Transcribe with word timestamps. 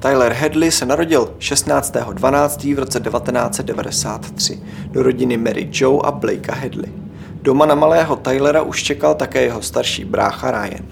Tyler 0.00 0.32
Hadley 0.32 0.70
se 0.70 0.86
narodil 0.86 1.34
16.12. 1.38 2.74
v 2.74 2.78
roce 2.78 3.00
1993 3.00 4.60
do 4.90 5.02
rodiny 5.02 5.36
Mary 5.36 5.68
Joe 5.72 6.00
a 6.04 6.10
Blakea 6.10 6.54
Hadley. 6.54 6.92
Doma 7.42 7.66
na 7.66 7.74
malého 7.74 8.16
Tylera 8.16 8.62
už 8.62 8.82
čekal 8.82 9.14
také 9.14 9.42
jeho 9.42 9.62
starší 9.62 10.04
brácha 10.04 10.50
Ryan. 10.50 10.86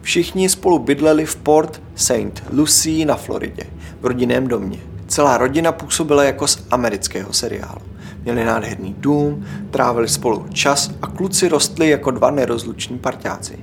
Všichni 0.00 0.48
spolu 0.48 0.78
bydleli 0.78 1.26
v 1.26 1.36
Port 1.36 1.82
St. 1.94 2.42
Lucie 2.52 3.06
na 3.06 3.16
Floridě, 3.16 3.62
v 4.00 4.06
rodinném 4.06 4.48
domě. 4.48 4.78
Celá 5.06 5.38
rodina 5.38 5.72
působila 5.72 6.24
jako 6.24 6.46
z 6.46 6.66
amerického 6.70 7.32
seriálu. 7.32 7.82
Měli 8.22 8.44
nádherný 8.44 8.94
dům, 8.98 9.46
trávili 9.70 10.08
spolu 10.08 10.46
čas 10.52 10.90
a 11.02 11.06
kluci 11.06 11.48
rostli 11.48 11.88
jako 11.88 12.10
dva 12.10 12.30
nerozluční 12.30 12.98
parťáci. 12.98 13.58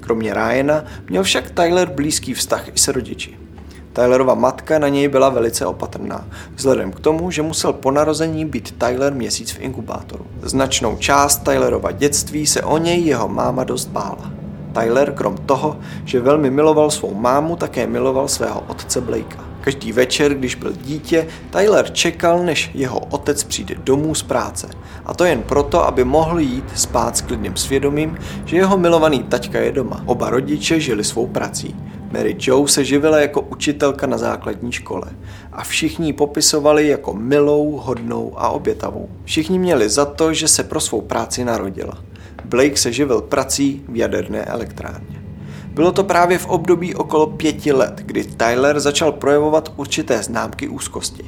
Kromě 0.00 0.34
Ryana 0.34 0.84
měl 1.10 1.22
však 1.22 1.50
Tyler 1.50 1.90
blízký 1.90 2.34
vztah 2.34 2.68
i 2.68 2.78
s 2.78 2.88
rodiči. 2.88 3.45
Tylerova 3.96 4.34
matka 4.34 4.78
na 4.78 4.88
něj 4.88 5.08
byla 5.08 5.28
velice 5.28 5.66
opatrná, 5.66 6.24
vzhledem 6.54 6.92
k 6.92 7.00
tomu, 7.00 7.30
že 7.30 7.42
musel 7.42 7.72
po 7.72 7.90
narození 7.90 8.44
být 8.44 8.78
Tyler 8.78 9.14
měsíc 9.14 9.50
v 9.50 9.60
inkubátoru. 9.60 10.26
Značnou 10.42 10.96
část 10.96 11.36
Tylerova 11.36 11.92
dětství 11.92 12.46
se 12.46 12.62
o 12.62 12.78
něj 12.78 13.04
jeho 13.04 13.28
máma 13.28 13.64
dost 13.64 13.88
bála. 13.88 14.32
Tyler, 14.80 15.12
krom 15.12 15.36
toho, 15.36 15.76
že 16.04 16.20
velmi 16.20 16.50
miloval 16.50 16.90
svou 16.90 17.14
mámu, 17.14 17.56
také 17.56 17.86
miloval 17.86 18.28
svého 18.28 18.64
otce 18.68 19.00
Blakea. 19.00 19.44
Každý 19.60 19.92
večer, 19.92 20.34
když 20.34 20.54
byl 20.54 20.72
dítě, 20.72 21.26
Tyler 21.50 21.90
čekal, 21.92 22.44
než 22.44 22.70
jeho 22.74 22.98
otec 22.98 23.44
přijde 23.44 23.74
domů 23.74 24.14
z 24.14 24.22
práce. 24.22 24.68
A 25.06 25.14
to 25.14 25.24
jen 25.24 25.42
proto, 25.42 25.86
aby 25.86 26.04
mohl 26.04 26.38
jít 26.38 26.64
spát 26.74 27.16
s 27.16 27.20
klidným 27.20 27.56
svědomím, 27.56 28.18
že 28.44 28.56
jeho 28.56 28.78
milovaný 28.78 29.22
taťka 29.22 29.58
je 29.58 29.72
doma. 29.72 30.02
Oba 30.06 30.30
rodiče 30.30 30.80
žili 30.80 31.04
svou 31.04 31.26
prací. 31.26 31.76
Mary 32.16 32.36
Joe 32.40 32.68
se 32.68 32.84
živila 32.84 33.18
jako 33.18 33.40
učitelka 33.40 34.06
na 34.06 34.18
základní 34.18 34.72
škole 34.72 35.06
a 35.52 35.64
všichni 35.64 36.06
ji 36.06 36.12
popisovali 36.12 36.88
jako 36.88 37.14
milou, 37.14 37.70
hodnou 37.70 38.32
a 38.36 38.48
obětavou. 38.48 39.08
Všichni 39.24 39.58
měli 39.58 39.88
za 39.88 40.04
to, 40.04 40.32
že 40.32 40.48
se 40.48 40.64
pro 40.64 40.80
svou 40.80 41.00
práci 41.00 41.44
narodila. 41.44 41.98
Blake 42.44 42.76
se 42.76 42.92
živil 42.92 43.20
prací 43.20 43.84
v 43.88 43.96
jaderné 43.96 44.44
elektrárně. 44.44 45.22
Bylo 45.66 45.92
to 45.92 46.04
právě 46.04 46.38
v 46.38 46.46
období 46.46 46.94
okolo 46.94 47.26
pěti 47.26 47.72
let, 47.72 48.02
kdy 48.06 48.24
Tyler 48.24 48.80
začal 48.80 49.12
projevovat 49.12 49.72
určité 49.76 50.22
známky 50.22 50.68
úzkosti. 50.68 51.24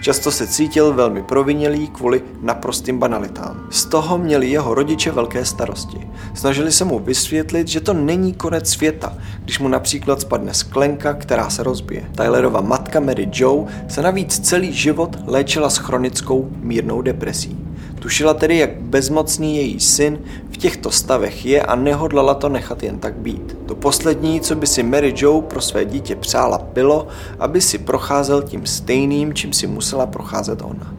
Často 0.00 0.30
se 0.30 0.46
cítil 0.46 0.92
velmi 0.92 1.22
provinělý 1.22 1.88
kvůli 1.88 2.22
naprostým 2.42 2.98
banalitám. 2.98 3.66
Z 3.70 3.84
toho 3.84 4.18
měli 4.18 4.50
jeho 4.50 4.74
rodiče 4.74 5.10
velké 5.10 5.44
starosti. 5.44 6.10
Snažili 6.34 6.72
se 6.72 6.84
mu 6.84 6.98
vysvětlit, 6.98 7.68
že 7.68 7.80
to 7.80 7.94
není 7.94 8.32
konec 8.34 8.70
světa, 8.70 9.16
když 9.44 9.58
mu 9.58 9.68
například 9.68 10.20
spadne 10.20 10.54
sklenka, 10.54 11.14
která 11.14 11.50
se 11.50 11.62
rozbije. 11.62 12.10
Tylerova 12.16 12.60
matka 12.60 13.00
Mary 13.00 13.28
Joe 13.32 13.72
se 13.88 14.02
navíc 14.02 14.38
celý 14.38 14.72
život 14.72 15.16
léčila 15.26 15.70
s 15.70 15.76
chronickou 15.76 16.48
mírnou 16.56 17.02
depresí. 17.02 17.58
Tušila 17.98 18.34
tedy, 18.34 18.58
jak 18.58 18.80
bezmocný 18.80 19.56
její 19.56 19.80
syn 19.80 20.18
těchto 20.60 20.90
stavech 20.90 21.46
je 21.46 21.62
a 21.62 21.74
nehodlala 21.74 22.34
to 22.34 22.48
nechat 22.48 22.82
jen 22.82 22.98
tak 22.98 23.16
být. 23.16 23.56
To 23.66 23.74
poslední, 23.74 24.40
co 24.40 24.54
by 24.54 24.66
si 24.66 24.82
Mary 24.82 25.14
Joe 25.16 25.42
pro 25.42 25.60
své 25.60 25.84
dítě 25.84 26.16
přála, 26.16 26.58
bylo, 26.72 27.08
aby 27.38 27.60
si 27.60 27.78
procházel 27.78 28.42
tím 28.42 28.66
stejným, 28.66 29.34
čím 29.34 29.52
si 29.52 29.66
musela 29.66 30.06
procházet 30.06 30.62
ona. 30.62 30.94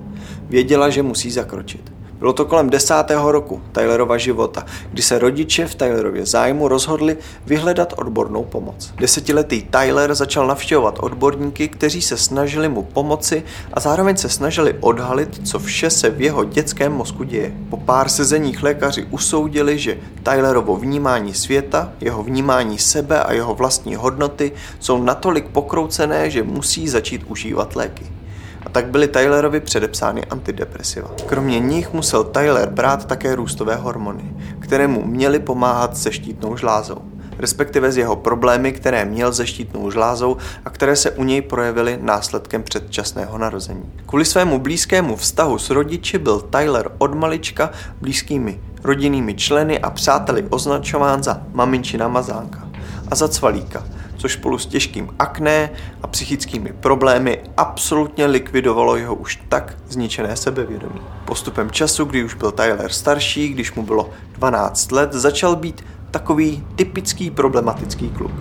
Věděla, 0.50 0.90
že 0.90 1.04
musí 1.04 1.32
zakročit. 1.32 1.94
Bylo 2.22 2.34
to 2.34 2.46
kolem 2.46 2.70
desátého 2.70 3.32
roku 3.32 3.62
Tylerova 3.72 4.18
života, 4.18 4.66
kdy 4.92 5.02
se 5.02 5.20
rodiče 5.20 5.68
v 5.68 5.76
Tylerově 5.76 6.26
zájmu 6.26 6.68
rozhodli 6.68 7.18
vyhledat 7.46 7.94
odbornou 7.98 8.44
pomoc. 8.44 8.94
Desetiletý 8.98 9.62
Tyler 9.62 10.16
začal 10.16 10.48
navštěvovat 10.48 11.00
odborníky, 11.00 11.68
kteří 11.68 12.02
se 12.02 12.18
snažili 12.18 12.70
mu 12.70 12.84
pomoci 12.84 13.44
a 13.74 13.80
zároveň 13.80 14.18
se 14.18 14.30
snažili 14.30 14.76
odhalit, 14.80 15.48
co 15.48 15.60
vše 15.60 15.90
se 15.90 16.10
v 16.10 16.22
jeho 16.22 16.44
dětském 16.44 16.94
mozku 16.94 17.24
děje. 17.24 17.54
Po 17.70 17.78
pár 17.78 18.10
sezeních 18.10 18.64
lékaři 18.64 19.08
usoudili, 19.12 19.80
že 19.80 19.98
Tylerovo 20.24 20.76
vnímání 20.76 21.34
světa, 21.34 21.94
jeho 22.02 22.24
vnímání 22.24 22.78
sebe 22.78 23.24
a 23.24 23.34
jeho 23.34 23.56
vlastní 23.56 23.96
hodnoty 23.96 24.52
jsou 24.80 25.04
natolik 25.04 25.48
pokroucené, 25.48 26.30
že 26.30 26.44
musí 26.44 26.90
začít 26.90 27.24
užívat 27.28 27.76
léky 27.76 28.21
a 28.66 28.70
tak 28.70 28.86
byly 28.86 29.08
Tylerovi 29.08 29.60
předepsány 29.60 30.26
antidepresiva. 30.26 31.12
Kromě 31.26 31.60
nich 31.60 31.94
musel 31.94 32.24
Tyler 32.24 32.70
brát 32.70 33.06
také 33.06 33.36
růstové 33.36 33.76
hormony, 33.76 34.34
které 34.60 34.88
mu 34.88 35.06
měly 35.06 35.40
pomáhat 35.40 35.98
se 35.98 36.12
štítnou 36.12 36.58
žlázou 36.58 37.02
respektive 37.42 37.92
z 37.92 37.98
jeho 37.98 38.16
problémy, 38.16 38.72
které 38.72 39.06
měl 39.06 39.34
se 39.34 39.48
štítnou 39.48 39.92
žlázou 39.92 40.38
a 40.66 40.70
které 40.70 40.96
se 40.96 41.12
u 41.12 41.24
něj 41.24 41.42
projevily 41.42 42.00
následkem 42.02 42.64
předčasného 42.64 43.38
narození. 43.38 43.92
Kvůli 44.06 44.26
svému 44.26 44.60
blízkému 44.60 45.16
vztahu 45.16 45.58
s 45.58 45.70
rodiči 45.70 46.18
byl 46.18 46.42
Tyler 46.42 46.92
od 46.98 47.16
malička 47.16 47.72
blízkými 48.02 48.60
rodinnými 48.84 49.34
členy 49.34 49.80
a 49.80 49.90
přáteli 49.90 50.46
označován 50.50 51.24
za 51.24 51.42
maminčina 51.54 52.08
mazánka 52.08 52.70
a 53.12 53.16
za 53.16 53.28
cvalíka, 53.28 53.84
což 54.22 54.34
spolu 54.34 54.58
s 54.58 54.66
těžkým 54.66 55.10
akné 55.20 55.70
a 56.02 56.08
psychickými 56.08 56.74
problémy 56.80 57.40
absolutně 57.58 58.26
likvidovalo 58.26 58.96
jeho 58.96 59.16
už 59.16 59.40
tak 59.50 59.78
zničené 59.90 60.36
sebevědomí. 60.36 61.02
Postupem 61.26 61.72
času, 61.72 62.06
kdy 62.06 62.24
už 62.24 62.34
byl 62.34 62.52
Tyler 62.52 62.92
starší, 62.92 63.50
když 63.50 63.74
mu 63.74 63.84
bylo 63.84 64.10
12 64.34 64.92
let, 64.92 65.14
začal 65.14 65.56
být 65.56 65.86
takový 66.12 66.64
typický 66.76 67.32
problematický 67.32 68.10
kluk. 68.10 68.32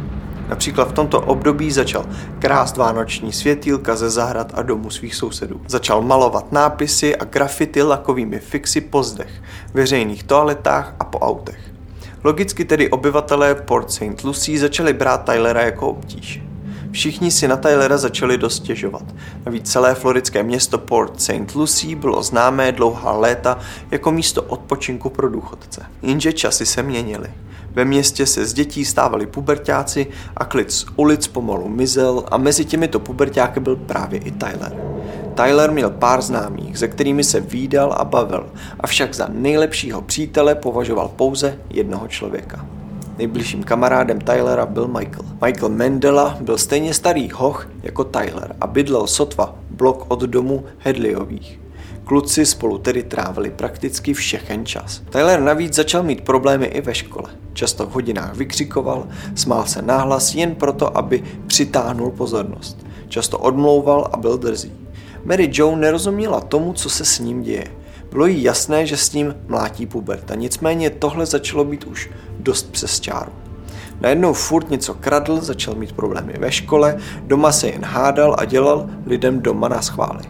Například 0.48 0.88
v 0.88 0.92
tomto 0.92 1.20
období 1.20 1.70
začal 1.70 2.06
krást 2.38 2.76
vánoční 2.76 3.32
světýlka 3.32 3.96
ze 3.96 4.10
zahrad 4.10 4.52
a 4.54 4.62
domů 4.62 4.90
svých 4.90 5.14
sousedů. 5.14 5.60
Začal 5.68 6.02
malovat 6.02 6.52
nápisy 6.52 7.16
a 7.16 7.24
grafity 7.24 7.82
lakovými 7.82 8.38
fixy 8.40 8.80
po 8.80 9.02
zdech, 9.02 9.42
veřejných 9.74 10.22
toaletách 10.22 10.94
a 10.98 11.04
po 11.04 11.18
autech. 11.18 11.69
Logicky 12.24 12.64
tedy 12.64 12.90
obyvatelé 12.90 13.54
Port 13.54 13.90
St. 13.90 14.24
Lucie 14.24 14.58
začali 14.58 14.92
brát 14.92 15.24
Tylera 15.24 15.62
jako 15.62 15.88
obtíž. 15.88 16.42
Všichni 16.90 17.30
si 17.30 17.48
na 17.48 17.56
Tylera 17.56 17.98
začali 17.98 18.38
dost 18.38 18.56
stěžovat. 18.56 19.02
Navíc 19.46 19.72
celé 19.72 19.94
floridské 19.94 20.42
město 20.42 20.78
Port 20.78 21.20
St. 21.20 21.54
Lucie 21.54 21.96
bylo 21.96 22.22
známé 22.22 22.72
dlouhá 22.72 23.12
léta 23.12 23.58
jako 23.90 24.12
místo 24.12 24.42
odpočinku 24.42 25.10
pro 25.10 25.28
důchodce. 25.28 25.86
Jenže 26.02 26.32
časy 26.32 26.66
se 26.66 26.82
měnily. 26.82 27.28
Ve 27.72 27.84
městě 27.84 28.26
se 28.26 28.46
z 28.46 28.52
dětí 28.52 28.84
stávali 28.84 29.26
pubertáci 29.26 30.06
a 30.36 30.44
klid 30.44 30.72
z 30.72 30.86
ulic 30.96 31.26
pomalu 31.26 31.68
mizel 31.68 32.24
a 32.30 32.36
mezi 32.36 32.64
těmito 32.64 33.00
pubertáky 33.00 33.60
byl 33.60 33.76
právě 33.76 34.20
i 34.20 34.30
Tyler. 34.30 34.89
Tyler 35.44 35.70
měl 35.70 35.90
pár 35.90 36.22
známých, 36.22 36.78
se 36.78 36.88
kterými 36.88 37.24
se 37.24 37.40
výdal 37.40 37.92
a 37.92 38.04
bavil, 38.04 38.46
avšak 38.80 39.14
za 39.14 39.28
nejlepšího 39.32 40.02
přítele 40.02 40.54
považoval 40.54 41.08
pouze 41.08 41.58
jednoho 41.70 42.08
člověka. 42.08 42.66
Nejbližším 43.18 43.62
kamarádem 43.62 44.20
Tylera 44.20 44.66
byl 44.66 44.88
Michael. 44.88 45.24
Michael 45.44 45.68
Mendela 45.68 46.38
byl 46.40 46.58
stejně 46.58 46.94
starý 46.94 47.30
hoch 47.30 47.68
jako 47.82 48.04
Tyler 48.04 48.56
a 48.60 48.66
bydlel 48.66 49.06
sotva 49.06 49.54
blok 49.70 50.04
od 50.08 50.20
domu 50.20 50.64
Hedleyových. 50.78 51.60
Kluci 52.04 52.46
spolu 52.46 52.78
tedy 52.78 53.02
trávili 53.02 53.50
prakticky 53.50 54.14
všechen 54.14 54.66
čas. 54.66 55.02
Tyler 55.10 55.40
navíc 55.40 55.74
začal 55.74 56.02
mít 56.02 56.20
problémy 56.20 56.66
i 56.66 56.80
ve 56.80 56.94
škole. 56.94 57.30
Často 57.52 57.86
v 57.86 57.92
hodinách 57.92 58.34
vykřikoval, 58.34 59.06
smál 59.34 59.66
se 59.66 59.82
náhlas 59.82 60.34
jen 60.34 60.54
proto, 60.54 60.98
aby 60.98 61.22
přitáhnul 61.46 62.10
pozornost. 62.10 62.86
Často 63.08 63.38
odmlouval 63.38 64.08
a 64.12 64.16
byl 64.16 64.38
drzý. 64.38 64.72
Mary 65.24 65.50
Joe 65.52 65.76
nerozuměla 65.76 66.40
tomu, 66.40 66.72
co 66.72 66.90
se 66.90 67.04
s 67.04 67.18
ním 67.18 67.42
děje. 67.42 67.66
Bylo 68.12 68.26
jí 68.26 68.42
jasné, 68.42 68.86
že 68.86 68.96
s 68.96 69.12
ním 69.12 69.34
mlátí 69.48 69.86
puberta, 69.86 70.34
nicméně 70.34 70.90
tohle 70.90 71.26
začalo 71.26 71.64
být 71.64 71.84
už 71.84 72.10
dost 72.38 72.72
přes 72.72 73.00
čáru. 73.00 73.32
Najednou 74.00 74.32
furt 74.32 74.70
něco 74.70 74.94
kradl, 74.94 75.40
začal 75.40 75.74
mít 75.74 75.92
problémy 75.92 76.34
ve 76.38 76.52
škole, 76.52 76.98
doma 77.22 77.52
se 77.52 77.68
jen 77.68 77.84
hádal 77.84 78.36
a 78.38 78.44
dělal 78.44 78.90
lidem 79.06 79.40
doma 79.40 79.68
na 79.68 79.82
schvály. 79.82 80.22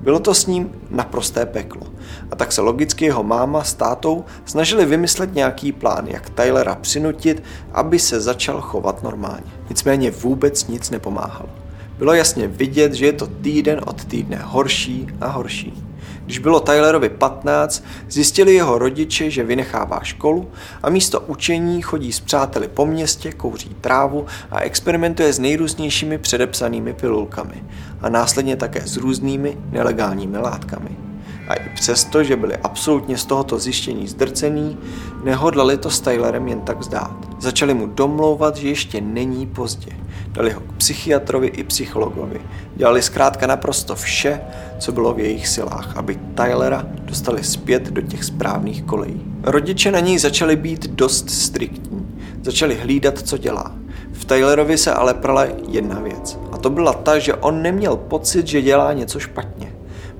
Bylo 0.00 0.18
to 0.18 0.34
s 0.34 0.46
ním 0.46 0.72
naprosté 0.90 1.46
peklo. 1.46 1.82
A 2.30 2.36
tak 2.36 2.52
se 2.52 2.60
logicky 2.60 3.04
jeho 3.04 3.22
máma 3.22 3.64
s 3.64 3.74
tátou 3.74 4.24
snažili 4.44 4.86
vymyslet 4.86 5.34
nějaký 5.34 5.72
plán, 5.72 6.06
jak 6.06 6.30
Tylera 6.30 6.74
přinutit, 6.74 7.42
aby 7.72 7.98
se 7.98 8.20
začal 8.20 8.60
chovat 8.60 9.02
normálně. 9.02 9.52
Nicméně 9.68 10.10
vůbec 10.10 10.66
nic 10.66 10.90
nepomáhalo. 10.90 11.63
Bylo 11.98 12.14
jasně 12.14 12.48
vidět, 12.48 12.92
že 12.92 13.06
je 13.06 13.12
to 13.12 13.26
týden 13.26 13.80
od 13.86 14.04
týdne 14.04 14.40
horší 14.42 15.06
a 15.20 15.26
horší. 15.26 15.84
Když 16.24 16.38
bylo 16.38 16.60
Tylerovi 16.60 17.08
15, 17.08 17.84
zjistili 18.08 18.54
jeho 18.54 18.78
rodiče, 18.78 19.30
že 19.30 19.44
vynechává 19.44 20.00
školu 20.02 20.50
a 20.82 20.90
místo 20.90 21.20
učení 21.20 21.82
chodí 21.82 22.12
s 22.12 22.20
přáteli 22.20 22.68
po 22.68 22.86
městě, 22.86 23.32
kouří 23.32 23.76
trávu 23.80 24.26
a 24.50 24.60
experimentuje 24.60 25.32
s 25.32 25.38
nejrůznějšími 25.38 26.18
předepsanými 26.18 26.92
pilulkami 26.92 27.64
a 28.00 28.08
následně 28.08 28.56
také 28.56 28.80
s 28.80 28.96
různými 28.96 29.58
nelegálními 29.70 30.38
látkami. 30.38 31.03
A 31.48 31.54
i 31.54 31.68
přesto, 31.74 32.24
že 32.24 32.36
byli 32.36 32.56
absolutně 32.56 33.18
z 33.18 33.24
tohoto 33.24 33.58
zjištění 33.58 34.08
zdrcený, 34.08 34.78
nehodlali 35.24 35.76
to 35.76 35.90
s 35.90 36.00
Tylerem 36.00 36.48
jen 36.48 36.60
tak 36.60 36.78
vzdát. 36.78 37.16
Začali 37.40 37.74
mu 37.74 37.86
domlouvat, 37.86 38.56
že 38.56 38.68
ještě 38.68 39.00
není 39.00 39.46
pozdě. 39.46 39.92
Dali 40.28 40.50
ho 40.50 40.60
k 40.60 40.72
psychiatrovi 40.76 41.46
i 41.46 41.64
psychologovi. 41.64 42.40
Dělali 42.76 43.02
zkrátka 43.02 43.46
naprosto 43.46 43.94
vše, 43.94 44.40
co 44.78 44.92
bylo 44.92 45.14
v 45.14 45.20
jejich 45.20 45.48
silách, 45.48 45.96
aby 45.96 46.18
Tylera 46.34 46.86
dostali 46.98 47.44
zpět 47.44 47.82
do 47.82 48.02
těch 48.02 48.24
správných 48.24 48.82
kolejí. 48.82 49.22
Rodiče 49.42 49.90
na 49.90 50.00
něj 50.00 50.18
začali 50.18 50.56
být 50.56 50.86
dost 50.86 51.30
striktní. 51.30 52.06
Začali 52.42 52.74
hlídat, 52.74 53.18
co 53.18 53.38
dělá. 53.38 53.72
V 54.12 54.24
Tylerovi 54.24 54.78
se 54.78 54.92
ale 54.92 55.14
prala 55.14 55.46
jedna 55.68 56.00
věc. 56.00 56.38
A 56.52 56.56
to 56.58 56.70
byla 56.70 56.92
ta, 56.92 57.18
že 57.18 57.34
on 57.34 57.62
neměl 57.62 57.96
pocit, 57.96 58.46
že 58.46 58.62
dělá 58.62 58.92
něco 58.92 59.20
špatně. 59.20 59.73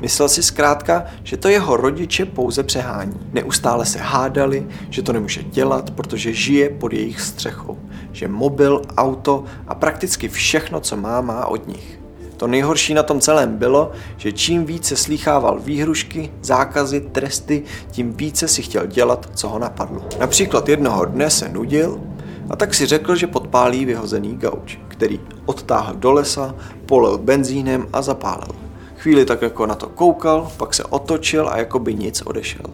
Myslel 0.05 0.29
si 0.29 0.43
zkrátka, 0.43 1.05
že 1.23 1.37
to 1.37 1.49
jeho 1.49 1.77
rodiče 1.77 2.25
pouze 2.25 2.62
přehání. 2.62 3.15
Neustále 3.33 3.87
se 3.87 3.99
hádali, 3.99 4.67
že 4.91 5.03
to 5.03 5.12
nemůže 5.12 5.43
dělat, 5.43 5.91
protože 5.91 6.33
žije 6.33 6.69
pod 6.69 6.93
jejich 6.93 7.21
střechou. 7.21 7.79
Že 8.12 8.29
mobil, 8.29 8.83
auto 8.97 9.45
a 9.69 9.75
prakticky 9.75 10.29
všechno, 10.29 10.81
co 10.81 10.97
má, 10.97 11.21
má 11.21 11.47
od 11.47 11.69
nich. 11.69 12.01
To 12.37 12.47
nejhorší 12.47 12.95
na 12.95 13.03
tom 13.03 13.21
celém 13.21 13.56
bylo, 13.56 13.93
že 14.17 14.33
čím 14.33 14.65
více 14.65 14.97
slýchával 14.97 15.61
výhrušky, 15.61 16.33
zákazy, 16.43 17.00
tresty, 17.00 17.62
tím 17.91 18.12
více 18.12 18.49
si 18.49 18.62
chtěl 18.62 18.87
dělat, 18.87 19.31
co 19.35 19.49
ho 19.49 19.59
napadlo. 19.59 20.03
Například 20.21 20.69
jednoho 20.69 21.05
dne 21.05 21.31
se 21.31 21.49
nudil 21.49 22.00
a 22.50 22.57
tak 22.57 22.75
si 22.75 22.87
řekl, 22.87 23.17
že 23.17 23.27
podpálí 23.27 23.85
vyhozený 23.85 24.37
gauč, 24.37 24.79
který 24.89 25.21
odtáhl 25.47 25.95
do 25.95 26.12
lesa, 26.12 26.55
polil 26.87 27.19
benzínem 27.19 27.87
a 27.93 28.03
zapálil. 28.03 28.63
Chvíli 29.05 29.25
tak 29.25 29.43
jako 29.43 29.67
na 29.67 29.75
to 29.75 29.89
koukal, 29.89 30.53
pak 30.56 30.75
se 30.75 30.85
otočil 30.85 31.49
a 31.49 31.59
jako 31.59 31.79
by 31.79 31.95
nic 31.95 32.23
odešel. 32.23 32.67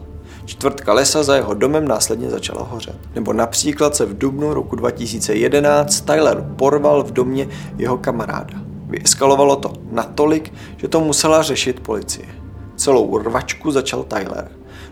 Čtvrtka 0.45 0.93
lesa 0.93 1.23
za 1.23 1.35
jeho 1.35 1.53
domem 1.53 1.87
následně 1.87 2.29
začala 2.29 2.63
hořet. 2.63 2.95
Nebo 3.15 3.33
například 3.33 3.95
se 3.95 4.05
v 4.05 4.17
dubnu 4.17 4.53
roku 4.53 4.75
2011 4.75 6.01
Tyler 6.01 6.45
porval 6.55 7.03
v 7.03 7.11
domě 7.11 7.47
jeho 7.77 7.97
kamaráda. 7.97 8.53
Vyeskalovalo 8.87 9.55
to 9.55 9.73
natolik, 9.91 10.53
že 10.77 10.87
to 10.87 10.99
musela 10.99 11.43
řešit 11.43 11.79
policie. 11.79 12.27
Celou 12.75 13.17
rvačku 13.17 13.71
začal 13.71 14.03
Tyler. 14.03 14.51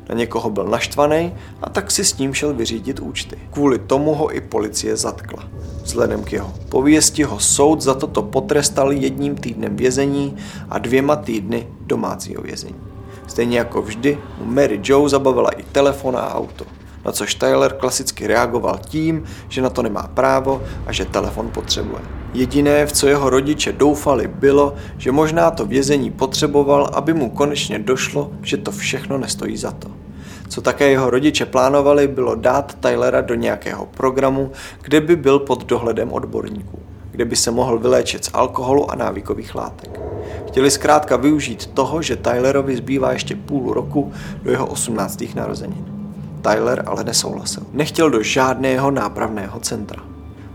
Na 0.09 0.15
někoho 0.15 0.49
byl 0.49 0.65
naštvaný 0.65 1.35
a 1.61 1.69
tak 1.69 1.91
si 1.91 2.05
s 2.05 2.17
ním 2.17 2.33
šel 2.33 2.53
vyřídit 2.53 2.99
účty. 2.99 3.37
Kvůli 3.51 3.79
tomu 3.79 4.13
ho 4.13 4.35
i 4.35 4.41
policie 4.41 4.95
zatkla. 4.95 5.43
Vzhledem 5.89 6.23
k 6.23 6.33
jeho 6.33 6.53
pověsti 6.69 7.23
ho 7.23 7.39
soud 7.39 7.81
za 7.81 7.93
toto 7.93 8.21
potrestal 8.21 8.91
jedním 8.91 9.35
týdnem 9.35 9.75
vězení 9.75 10.37
a 10.69 10.77
dvěma 10.77 11.15
týdny 11.15 11.67
domácího 11.81 12.41
vězení. 12.41 12.75
Stejně 13.27 13.57
jako 13.57 13.81
vždy 13.81 14.17
mu 14.39 14.45
Mary 14.45 14.79
Joe 14.83 15.09
zabavila 15.09 15.49
i 15.49 15.63
telefon 15.63 16.17
a 16.17 16.35
auto. 16.35 16.65
Na 17.05 17.11
což 17.11 17.35
Tyler 17.35 17.73
klasicky 17.73 18.27
reagoval 18.27 18.79
tím, 18.85 19.23
že 19.47 19.61
na 19.61 19.69
to 19.69 19.81
nemá 19.81 20.03
právo 20.13 20.63
a 20.85 20.91
že 20.91 21.05
telefon 21.05 21.49
potřebuje. 21.49 22.01
Jediné, 22.33 22.85
v 22.85 22.91
co 22.91 23.07
jeho 23.07 23.29
rodiče 23.29 23.71
doufali, 23.71 24.27
bylo, 24.27 24.75
že 24.97 25.11
možná 25.11 25.51
to 25.51 25.65
vězení 25.65 26.11
potřeboval, 26.11 26.89
aby 26.93 27.13
mu 27.13 27.29
konečně 27.29 27.79
došlo, 27.79 28.31
že 28.41 28.57
to 28.57 28.71
všechno 28.71 29.17
nestojí 29.17 29.57
za 29.57 29.71
to. 29.71 29.91
Co 30.49 30.61
také 30.61 30.89
jeho 30.89 31.09
rodiče 31.09 31.45
plánovali, 31.45 32.07
bylo 32.07 32.35
dát 32.35 32.73
Tylera 32.79 33.21
do 33.21 33.35
nějakého 33.35 33.85
programu, 33.85 34.51
kde 34.81 35.01
by 35.01 35.15
byl 35.15 35.39
pod 35.39 35.65
dohledem 35.65 36.13
odborníků, 36.13 36.79
kde 37.11 37.25
by 37.25 37.35
se 37.35 37.51
mohl 37.51 37.79
vyléčit 37.79 38.25
z 38.25 38.29
alkoholu 38.33 38.91
a 38.91 38.95
návykových 38.95 39.55
látek. 39.55 39.99
Chtěli 40.47 40.71
zkrátka 40.71 41.17
využít 41.17 41.65
toho, 41.65 42.01
že 42.01 42.15
Tylerovi 42.15 42.75
zbývá 42.75 43.11
ještě 43.11 43.35
půl 43.35 43.73
roku 43.73 44.11
do 44.43 44.51
jeho 44.51 44.67
18. 44.67 45.23
narozenin. 45.35 45.85
Tyler 46.41 46.83
ale 46.85 47.03
nesouhlasil. 47.03 47.63
Nechtěl 47.73 48.09
do 48.09 48.23
žádného 48.23 48.91
nápravného 48.91 49.59
centra. 49.59 50.01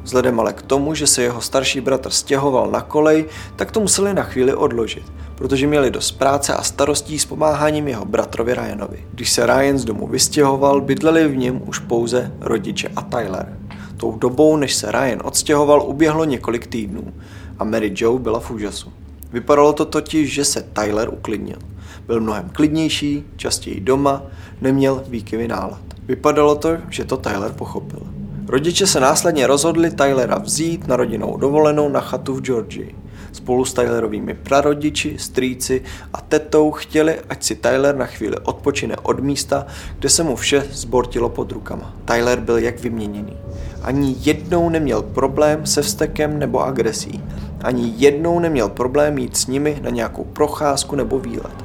Vzhledem 0.04 0.40
ale 0.40 0.52
k 0.52 0.62
tomu, 0.62 0.94
že 0.94 1.06
se 1.06 1.22
jeho 1.22 1.40
starší 1.40 1.80
bratr 1.80 2.10
stěhoval 2.10 2.70
na 2.70 2.80
kolej, 2.80 3.24
tak 3.56 3.70
to 3.70 3.80
museli 3.80 4.14
na 4.14 4.22
chvíli 4.22 4.54
odložit, 4.54 5.12
protože 5.34 5.66
měli 5.66 5.90
dost 5.90 6.10
práce 6.10 6.54
a 6.54 6.62
starostí 6.62 7.18
s 7.18 7.24
pomáháním 7.24 7.88
jeho 7.88 8.04
bratrovi 8.04 8.54
Ryanovi. 8.54 9.06
Když 9.12 9.32
se 9.32 9.46
Ryan 9.46 9.78
z 9.78 9.84
domu 9.84 10.06
vystěhoval, 10.06 10.80
bydleli 10.80 11.28
v 11.28 11.36
něm 11.36 11.62
už 11.66 11.78
pouze 11.78 12.32
rodiče 12.40 12.88
a 12.96 13.02
Tyler. 13.02 13.58
Tou 13.96 14.12
dobou, 14.12 14.56
než 14.56 14.74
se 14.74 14.92
Ryan 14.92 15.20
odstěhoval, 15.24 15.82
uběhlo 15.82 16.24
několik 16.24 16.66
týdnů 16.66 17.14
a 17.58 17.64
Mary 17.64 17.92
Joe 17.96 18.18
byla 18.18 18.40
v 18.40 18.50
úžasu. 18.50 18.92
Vypadalo 19.32 19.72
to 19.72 19.84
totiž, 19.84 20.32
že 20.32 20.44
se 20.44 20.62
Tyler 20.62 21.08
uklidnil. 21.08 21.58
Byl 22.06 22.20
mnohem 22.20 22.50
klidnější, 22.52 23.24
častěji 23.36 23.80
doma, 23.80 24.22
neměl 24.60 25.04
výkyvy 25.08 25.48
nálad. 25.48 25.82
Vypadalo 26.06 26.54
to, 26.54 26.76
že 26.90 27.04
to 27.04 27.16
Tyler 27.16 27.52
pochopil. 27.52 28.13
Rodiče 28.48 28.86
se 28.86 29.00
následně 29.00 29.46
rozhodli 29.46 29.90
Tylera 29.90 30.38
vzít 30.38 30.86
na 30.86 30.96
rodinnou 30.96 31.36
dovolenou 31.36 31.88
na 31.88 32.00
chatu 32.00 32.34
v 32.34 32.40
Georgii. 32.40 32.94
Spolu 33.32 33.64
s 33.64 33.74
Tylerovými 33.74 34.34
prarodiči, 34.34 35.16
strýci 35.18 35.82
a 36.12 36.20
tetou 36.20 36.70
chtěli, 36.70 37.20
ať 37.28 37.42
si 37.42 37.54
Tyler 37.54 37.96
na 37.96 38.06
chvíli 38.06 38.36
odpočine 38.42 38.96
od 39.02 39.20
místa, 39.20 39.66
kde 39.98 40.08
se 40.08 40.22
mu 40.22 40.36
vše 40.36 40.64
zbortilo 40.72 41.28
pod 41.28 41.52
rukama. 41.52 41.94
Tyler 42.04 42.40
byl 42.40 42.58
jak 42.58 42.80
vyměněný. 42.80 43.36
Ani 43.82 44.16
jednou 44.20 44.68
neměl 44.68 45.02
problém 45.02 45.66
se 45.66 45.82
vztekem 45.82 46.38
nebo 46.38 46.60
agresí. 46.60 47.22
Ani 47.62 47.94
jednou 47.96 48.38
neměl 48.38 48.68
problém 48.68 49.18
jít 49.18 49.36
s 49.36 49.46
nimi 49.46 49.78
na 49.82 49.90
nějakou 49.90 50.24
procházku 50.24 50.96
nebo 50.96 51.18
výlet. 51.18 51.64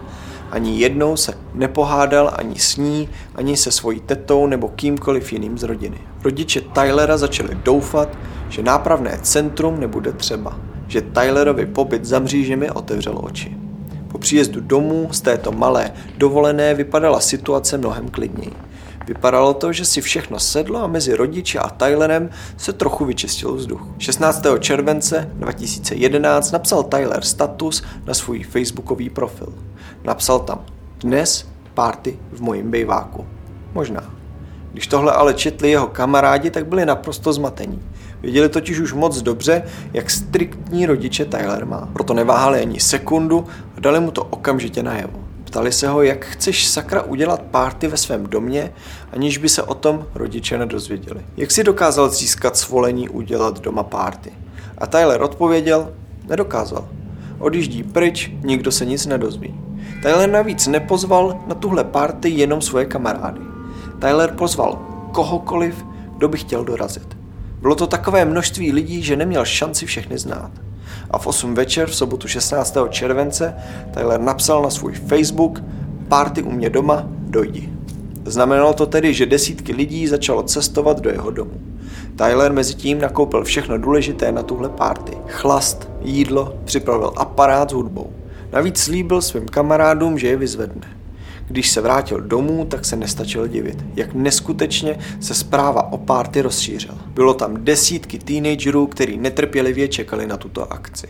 Ani 0.51 0.79
jednou 0.79 1.17
se 1.17 1.33
nepohádal 1.53 2.31
ani 2.35 2.59
s 2.59 2.77
ní, 2.77 3.09
ani 3.35 3.57
se 3.57 3.71
svojí 3.71 3.99
tetou 3.99 4.47
nebo 4.47 4.67
kýmkoliv 4.67 5.33
jiným 5.33 5.57
z 5.57 5.63
rodiny. 5.63 6.08
Rodiče 6.24 6.62
Tylera 6.62 7.18
začali 7.18 7.57
doufat, 7.63 8.18
že 8.50 8.63
nápravné 8.63 9.19
centrum 9.21 9.80
nebude 9.80 10.12
třeba, 10.12 10.60
že 10.88 11.01
Tylerovi 11.01 11.66
pobyt 11.66 12.06
za 12.06 12.19
mřížemi 12.19 12.71
otevřel 12.71 13.19
oči. 13.24 13.57
Po 14.07 14.18
příjezdu 14.18 14.62
domů 14.62 15.10
z 15.12 15.21
této 15.21 15.51
malé 15.51 15.92
dovolené 16.18 16.74
vypadala 16.74 17.19
situace 17.19 17.77
mnohem 17.77 18.10
klidněji. 18.10 18.54
Vypadalo 19.07 19.54
to, 19.54 19.74
že 19.74 19.86
si 19.86 20.01
všechno 20.01 20.39
sedlo 20.39 20.84
a 20.84 20.88
mezi 20.88 21.15
rodiči 21.15 21.60
a 21.60 21.70
Tylerem 21.70 22.29
se 22.58 22.74
trochu 22.74 23.05
vyčistil 23.05 23.53
vzduch. 23.53 23.82
16. 23.98 24.43
července 24.60 25.29
2011 25.34 26.51
napsal 26.51 26.84
Tyler 26.84 27.24
status 27.24 27.84
na 28.05 28.13
svůj 28.13 28.43
facebookový 28.43 29.10
profil. 29.10 29.53
Napsal 30.03 30.39
tam 30.39 30.65
dnes 31.00 31.48
party 31.74 32.20
v 32.32 32.41
mojím 32.41 32.72
bejváku. 32.72 33.25
Možná. 33.74 34.18
Když 34.71 34.88
tohle 34.88 35.11
ale 35.11 35.33
četli 35.33 35.71
jeho 35.71 35.88
kamarádi, 35.88 36.49
tak 36.49 36.67
byli 36.67 36.85
naprosto 36.85 37.33
zmatení. 37.33 37.81
Věděli 38.21 38.49
totiž 38.49 38.79
už 38.79 38.93
moc 38.93 39.21
dobře, 39.21 39.63
jak 39.93 40.09
striktní 40.09 40.85
rodiče 40.85 41.25
Tyler 41.25 41.65
má. 41.65 41.89
Proto 41.93 42.13
neváhali 42.13 42.61
ani 42.61 42.79
sekundu 42.79 43.47
a 43.77 43.79
dali 43.79 43.99
mu 43.99 44.11
to 44.11 44.23
okamžitě 44.23 44.83
najevo. 44.83 45.19
Ptali 45.43 45.71
se 45.71 45.88
ho, 45.88 46.01
jak 46.01 46.25
chceš 46.25 46.67
sakra 46.67 47.01
udělat 47.01 47.41
párty 47.41 47.88
ve 47.88 47.97
svém 47.97 48.27
domě, 48.27 48.73
aniž 49.13 49.38
by 49.38 49.49
se 49.49 49.63
o 49.63 49.73
tom 49.73 50.05
rodiče 50.15 50.57
nedozvěděli. 50.57 51.21
Jak 51.38 51.51
si 51.51 51.63
dokázal 51.63 52.09
získat 52.09 52.57
svolení 52.57 53.09
udělat 53.09 53.61
doma 53.61 53.83
párty? 53.83 54.31
A 54.77 54.88
Tyler 54.88 55.21
odpověděl, 55.21 55.93
nedokázal. 56.27 56.88
Odjíždí 57.39 57.83
pryč, 57.83 58.31
nikdo 58.43 58.71
se 58.71 58.85
nic 58.85 59.05
nedozví. 59.05 59.55
Tyler 60.01 60.29
navíc 60.29 60.67
nepozval 60.67 61.39
na 61.47 61.55
tuhle 61.55 61.83
párty 61.83 62.29
jenom 62.29 62.61
svoje 62.61 62.85
kamarády. 62.85 63.49
Tyler 64.00 64.32
pozval 64.32 64.79
kohokoliv, 65.12 65.86
kdo 66.18 66.27
by 66.27 66.38
chtěl 66.38 66.63
dorazit. 66.63 67.18
Bylo 67.62 67.75
to 67.75 67.88
takové 67.88 68.25
množství 68.25 68.72
lidí, 68.72 69.03
že 69.03 69.15
neměl 69.15 69.46
šanci 69.46 69.86
všechny 69.86 70.18
znát. 70.18 70.51
A 71.12 71.18
v 71.18 71.27
8 71.27 71.56
večer 71.56 71.88
v 71.88 71.96
sobotu 71.96 72.27
16. 72.27 72.77
července 72.89 73.56
Tyler 73.94 74.22
napsal 74.22 74.62
na 74.62 74.70
svůj 74.70 74.94
Facebook 74.94 75.63
Party 76.08 76.44
u 76.44 76.51
mě 76.51 76.70
doma, 76.70 77.03
dojdi. 77.08 77.70
Znamenalo 78.25 78.74
to 78.74 78.86
tedy, 78.86 79.13
že 79.13 79.25
desítky 79.25 79.74
lidí 79.74 80.08
začalo 80.08 80.44
cestovat 80.44 81.00
do 81.00 81.10
jeho 81.10 81.32
domu. 81.32 81.51
Tyler 82.15 82.53
mezi 82.53 82.74
tím 82.75 83.01
nakoupil 83.01 83.44
všechno 83.44 83.77
důležité 83.77 84.32
na 84.32 84.44
tuhle 84.44 84.70
párty. 84.70 85.18
Chlast, 85.27 85.89
jídlo, 86.01 86.53
připravil 86.65 87.13
aparát 87.15 87.70
s 87.70 87.74
hudbou. 87.74 88.13
Navíc 88.51 88.79
slíbil 88.79 89.22
svým 89.22 89.46
kamarádům, 89.46 90.20
že 90.20 90.27
je 90.27 90.38
vyzvedne. 90.38 90.99
Když 91.50 91.70
se 91.72 91.82
vrátil 91.82 92.22
domů, 92.22 92.65
tak 92.65 92.86
se 92.86 92.96
nestačil 92.96 93.48
divit, 93.48 93.86
jak 93.96 94.13
neskutečně 94.13 95.00
se 95.20 95.34
zpráva 95.34 95.91
o 95.91 95.98
párty 95.98 96.41
rozšířila. 96.41 96.98
Bylo 97.06 97.34
tam 97.34 97.65
desítky 97.65 98.20
teenagerů, 98.20 98.88
kteří 98.88 99.18
netrpělivě 99.18 99.88
čekali 99.88 100.27
na 100.27 100.38
tuto 100.38 100.74
akci. 100.74 101.08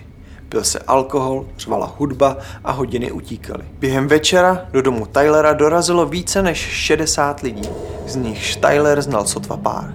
Pil 0.49 0.63
se 0.63 0.79
alkohol, 0.79 1.45
řvala 1.57 1.95
hudba 1.97 2.37
a 2.63 2.71
hodiny 2.71 3.11
utíkaly. 3.11 3.63
Během 3.79 4.07
večera 4.07 4.65
do 4.71 4.81
domu 4.81 5.05
Tylera 5.05 5.53
dorazilo 5.53 6.05
více 6.05 6.41
než 6.41 6.57
60 6.57 7.39
lidí, 7.39 7.69
z 8.07 8.15
nichž 8.15 8.55
Tyler 8.55 9.01
znal 9.01 9.25
sotva 9.25 9.57
pár. 9.57 9.93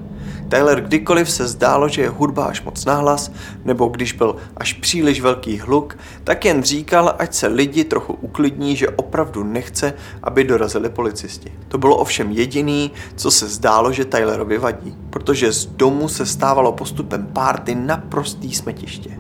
Tyler 0.49 0.81
kdykoliv 0.81 1.31
se 1.31 1.49
zdálo, 1.49 1.89
že 1.89 2.03
je 2.03 2.09
hudba 2.09 2.45
až 2.45 2.63
moc 2.63 2.85
nahlas, 2.85 3.33
nebo 3.65 3.87
když 3.87 4.13
byl 4.13 4.37
až 4.57 4.73
příliš 4.73 5.21
velký 5.21 5.59
hluk, 5.59 5.99
tak 6.25 6.45
jen 6.45 6.63
říkal, 6.63 7.15
ať 7.19 7.35
se 7.35 7.47
lidi 7.47 7.85
trochu 7.85 8.13
uklidní, 8.13 8.77
že 8.77 8.89
opravdu 8.89 9.45
nechce, 9.45 9.95
aby 10.23 10.45
dorazili 10.45 10.89
policisti. 10.91 11.53
To 11.69 11.79
bylo 11.79 11.97
ovšem 11.97 12.31
jediný, 12.31 12.91
co 13.17 13.31
se 13.31 13.49
zdálo, 13.49 13.93
že 13.93 14.05
Tylerovi 14.05 14.59
vadí, 14.59 14.97
protože 15.11 15.53
z 15.53 15.67
domu 15.67 16.09
se 16.09 16.27
stávalo 16.27 16.73
postupem 16.73 17.27
párty 17.27 17.75
naprostý 17.75 18.55
smetiště. 18.55 19.11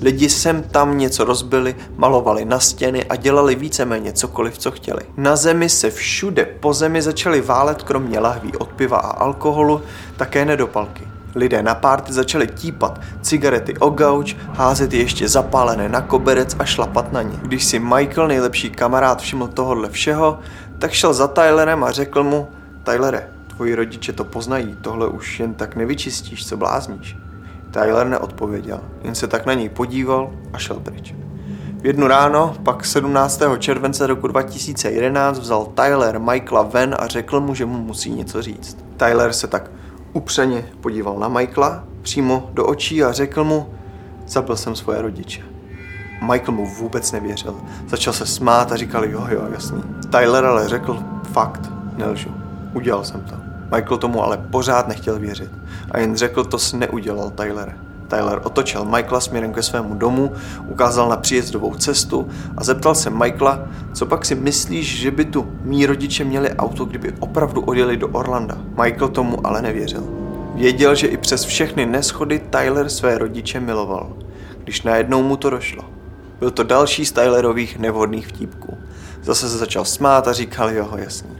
Lidi 0.00 0.30
sem 0.30 0.62
tam 0.62 0.98
něco 0.98 1.24
rozbili, 1.24 1.74
malovali 1.96 2.44
na 2.44 2.60
stěny 2.60 3.04
a 3.04 3.16
dělali 3.16 3.54
víceméně 3.54 4.12
cokoliv, 4.12 4.58
co 4.58 4.70
chtěli. 4.70 5.00
Na 5.16 5.36
zemi 5.36 5.68
se 5.68 5.90
všude 5.90 6.44
po 6.44 6.74
zemi 6.74 7.02
začali 7.02 7.40
válet 7.40 7.82
kromě 7.82 8.18
lahví 8.18 8.56
od 8.56 8.68
piva 8.68 8.98
a 8.98 9.10
alkoholu, 9.10 9.80
také 10.16 10.44
nedopalky. 10.72 11.08
Lidé 11.34 11.62
na 11.62 11.74
párty 11.74 12.12
začali 12.12 12.46
típat 12.46 13.00
cigarety 13.22 13.78
o 13.78 13.90
gauč, 13.90 14.36
házet 14.52 14.92
je 14.92 15.00
ještě 15.00 15.28
zapálené 15.28 15.88
na 15.88 16.00
koberec 16.00 16.56
a 16.58 16.64
šlapat 16.64 17.12
na 17.12 17.22
ně. 17.22 17.38
Když 17.42 17.64
si 17.64 17.78
Michael, 17.78 18.28
nejlepší 18.28 18.70
kamarád, 18.70 19.20
všiml 19.20 19.48
tohohle 19.48 19.88
všeho, 19.88 20.38
tak 20.78 20.92
šel 20.92 21.14
za 21.14 21.28
Tylerem 21.28 21.84
a 21.84 21.90
řekl 21.90 22.24
mu, 22.24 22.48
Tylere, 22.84 23.28
tvoji 23.46 23.74
rodiče 23.74 24.12
to 24.12 24.24
poznají, 24.24 24.76
tohle 24.80 25.08
už 25.08 25.40
jen 25.40 25.54
tak 25.54 25.76
nevyčistíš, 25.76 26.46
co 26.46 26.56
blázníš. 26.56 27.16
Tyler 27.70 28.06
neodpověděl, 28.06 28.80
jen 29.04 29.14
se 29.14 29.26
tak 29.26 29.46
na 29.46 29.54
něj 29.54 29.68
podíval 29.68 30.30
a 30.52 30.58
šel 30.58 30.76
pryč. 30.76 31.14
V 31.82 31.86
jednu 31.86 32.06
ráno, 32.06 32.54
pak 32.62 32.84
17. 32.84 33.42
července 33.58 34.06
roku 34.06 34.26
2011, 34.26 35.38
vzal 35.38 35.66
Tyler 35.66 36.18
Michaela 36.18 36.62
ven 36.62 36.96
a 36.98 37.06
řekl 37.06 37.40
mu, 37.40 37.54
že 37.54 37.66
mu 37.66 37.78
musí 37.78 38.10
něco 38.10 38.42
říct. 38.42 38.76
Tyler 38.96 39.32
se 39.32 39.46
tak 39.46 39.70
upřeně 40.12 40.64
podíval 40.80 41.18
na 41.18 41.28
Michaela 41.28 41.84
přímo 42.02 42.50
do 42.52 42.66
očí 42.66 43.04
a 43.04 43.12
řekl 43.12 43.44
mu, 43.44 43.74
zabil 44.26 44.56
jsem 44.56 44.76
svoje 44.76 45.02
rodiče. 45.02 45.42
Michael 46.22 46.54
mu 46.54 46.66
vůbec 46.66 47.12
nevěřil. 47.12 47.56
Začal 47.88 48.12
se 48.12 48.26
smát 48.26 48.72
a 48.72 48.76
říkal, 48.76 49.04
jo, 49.04 49.26
jo, 49.30 49.48
jasný. 49.52 49.82
Tyler 50.10 50.44
ale 50.44 50.68
řekl, 50.68 51.02
fakt, 51.32 51.70
nelžu. 51.96 52.30
Udělal 52.74 53.04
jsem 53.04 53.20
to. 53.20 53.34
Michael 53.76 53.96
tomu 53.96 54.22
ale 54.22 54.38
pořád 54.38 54.88
nechtěl 54.88 55.18
věřit 55.18 55.50
a 55.90 55.98
jen 55.98 56.16
řekl, 56.16 56.44
to 56.44 56.58
jsi 56.58 56.76
neudělal, 56.76 57.30
Tyler. 57.30 57.76
Tyler 58.12 58.40
otočil 58.44 58.84
Michaela 58.84 59.20
směrem 59.20 59.52
ke 59.52 59.62
svému 59.62 59.94
domu, 59.94 60.32
ukázal 60.68 61.08
na 61.08 61.16
příjezdovou 61.16 61.74
cestu 61.74 62.28
a 62.56 62.64
zeptal 62.64 62.94
se 62.94 63.10
Michaela, 63.10 63.68
co 63.92 64.06
pak 64.06 64.24
si 64.24 64.34
myslíš, 64.34 65.00
že 65.00 65.10
by 65.10 65.24
tu 65.24 65.52
mý 65.62 65.86
rodiče 65.86 66.24
měli 66.24 66.50
auto, 66.50 66.84
kdyby 66.84 67.12
opravdu 67.20 67.60
odjeli 67.60 67.96
do 67.96 68.08
Orlanda. 68.08 68.58
Michael 68.82 69.08
tomu 69.08 69.46
ale 69.46 69.62
nevěřil. 69.62 70.04
Věděl, 70.54 70.94
že 70.94 71.06
i 71.06 71.16
přes 71.16 71.44
všechny 71.44 71.86
neschody 71.86 72.38
Tyler 72.38 72.88
své 72.88 73.18
rodiče 73.18 73.60
miloval. 73.60 74.12
Když 74.64 74.82
najednou 74.82 75.22
mu 75.22 75.36
to 75.36 75.50
došlo. 75.50 75.84
Byl 76.40 76.50
to 76.50 76.62
další 76.62 77.04
z 77.04 77.12
Tylerových 77.12 77.78
nevhodných 77.78 78.26
vtípků. 78.26 78.78
Zase 79.22 79.48
se 79.48 79.58
začal 79.58 79.84
smát 79.84 80.28
a 80.28 80.32
říkal, 80.32 80.70
jo, 80.70 80.88
jasný. 80.96 81.30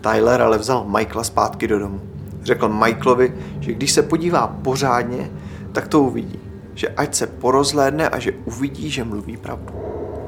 Tyler 0.00 0.42
ale 0.42 0.58
vzal 0.58 0.84
Michaela 0.84 1.24
zpátky 1.24 1.68
do 1.68 1.78
domu. 1.78 2.00
Řekl 2.42 2.68
Michaelovi, 2.68 3.34
že 3.60 3.72
když 3.72 3.92
se 3.92 4.02
podívá 4.02 4.46
pořádně, 4.46 5.30
tak 5.72 5.88
to 5.88 6.00
uvidí. 6.00 6.38
Že 6.74 6.88
ať 6.88 7.14
se 7.14 7.26
porozhlédne 7.26 8.08
a 8.08 8.18
že 8.18 8.32
uvidí, 8.44 8.90
že 8.90 9.04
mluví 9.04 9.36
pravdu. 9.36 9.74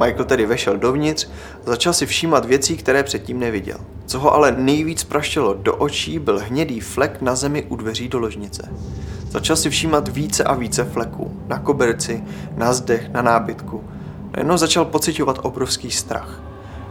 Michael 0.01 0.25
tedy 0.25 0.47
vešel 0.47 0.77
dovnitř 0.77 1.29
a 1.67 1.71
začal 1.71 1.93
si 1.93 2.07
všímat 2.07 2.45
věcí, 2.45 2.77
které 2.77 3.03
předtím 3.03 3.39
neviděl. 3.39 3.79
Co 4.07 4.19
ho 4.19 4.35
ale 4.35 4.53
nejvíc 4.53 5.05
praštělo 5.05 5.55
do 5.55 5.77
očí, 5.77 6.19
byl 6.19 6.39
hnědý 6.39 6.81
flek 6.81 7.23
na 7.23 7.35
zemi 7.35 7.67
u 7.69 7.77
dveří 7.77 8.09
do 8.09 8.19
ložnice. 8.19 8.69
Začal 9.31 9.57
si 9.57 9.71
všímat 9.71 10.09
více 10.09 10.45
a 10.45 10.55
více 10.55 10.85
fleků. 10.85 11.37
Na 11.49 11.59
koberci, 11.59 12.25
na 12.57 12.73
zdech, 12.73 13.09
na 13.09 13.23
nábytku. 13.23 13.85
Najednou 14.37 14.57
začal 14.57 14.85
pocitovat 14.85 15.39
obrovský 15.43 15.91
strach. 15.91 16.43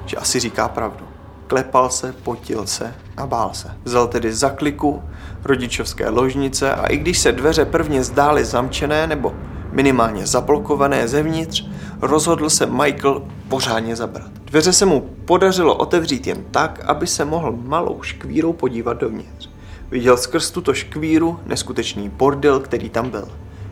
Že 0.06 0.18
asi 0.18 0.40
říká 0.40 0.68
pravdu. 0.68 1.11
Klepal 1.52 1.90
se, 1.90 2.14
potil 2.24 2.68
se 2.68 2.96
a 3.18 3.28
bál 3.28 3.50
se. 3.54 3.72
Vzal 3.84 4.08
tedy 4.08 4.34
zakliku 4.34 5.04
rodičovské 5.44 6.10
ložnice 6.10 6.76
a 6.76 6.88
i 6.88 6.98
když 6.98 7.20
se 7.20 7.32
dveře 7.32 7.66
prvně 7.66 8.04
zdály 8.04 8.46
zamčené 8.46 9.08
nebo 9.08 9.36
minimálně 9.72 10.28
zablokované 10.28 11.08
zevnitř, 11.08 11.66
rozhodl 12.02 12.50
se 12.50 12.66
Michael 12.66 13.24
pořádně 13.48 13.96
zabrat. 13.96 14.32
Dveře 14.46 14.74
se 14.74 14.86
mu 14.86 15.02
podařilo 15.26 15.76
otevřít 15.76 16.28
jen 16.28 16.44
tak, 16.52 16.80
aby 16.86 17.08
se 17.08 17.26
mohl 17.26 17.52
malou 17.64 18.02
škvírou 18.02 18.54
podívat 18.54 18.94
dovnitř. 18.94 19.50
Viděl 19.90 20.18
skrz 20.18 20.52
tuto 20.52 20.74
škvíru 20.74 21.40
neskutečný 21.46 22.10
bordel, 22.10 22.60
který 22.60 22.90
tam 22.90 23.10
byl. 23.10 23.28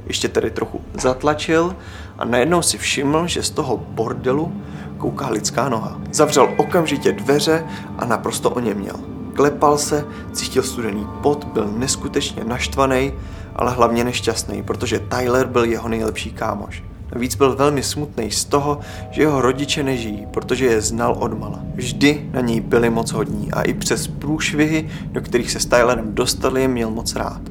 Ještě 0.06 0.28
tedy 0.28 0.52
trochu 0.52 0.82
zatlačil 0.94 1.76
a 2.18 2.26
najednou 2.26 2.62
si 2.62 2.78
všiml, 2.78 3.28
že 3.28 3.44
z 3.44 3.50
toho 3.50 3.78
bordelu 3.78 4.54
kouká 5.00 5.30
lidská 5.30 5.70
noha. 5.70 6.02
Zavřel 6.12 6.54
okamžitě 6.58 7.12
dveře 7.12 7.66
a 7.98 8.06
naprosto 8.06 8.50
o 8.50 8.60
ně 8.60 8.74
měl. 8.74 8.96
Klepal 9.34 9.78
se, 9.78 10.06
cítil 10.32 10.64
studený 10.64 11.08
pot, 11.24 11.44
byl 11.44 11.68
neskutečně 11.78 12.44
naštvaný, 12.44 13.14
ale 13.56 13.72
hlavně 13.72 14.04
nešťastný, 14.04 14.64
protože 14.64 15.00
Tyler 15.00 15.48
byl 15.48 15.64
jeho 15.64 15.90
nejlepší 15.90 16.32
kámoš. 16.32 16.84
Navíc 17.16 17.36
byl 17.36 17.56
velmi 17.56 17.84
smutný 17.84 18.32
z 18.32 18.46
toho, 18.46 18.80
že 19.12 19.22
jeho 19.22 19.42
rodiče 19.42 19.84
nežijí, 19.84 20.28
protože 20.32 20.66
je 20.66 20.82
znal 20.82 21.16
odmala. 21.20 21.60
Vždy 21.76 22.30
na 22.34 22.42
něj 22.42 22.60
byli 22.60 22.90
moc 22.90 23.12
hodní 23.12 23.52
a 23.52 23.62
i 23.62 23.74
přes 23.74 24.08
průšvihy, 24.08 24.90
do 25.06 25.22
kterých 25.22 25.52
se 25.52 25.60
s 25.60 25.66
Tylerem 25.66 26.16
dostali, 26.16 26.68
měl 26.68 26.92
moc 26.92 27.16
rád. 27.16 27.42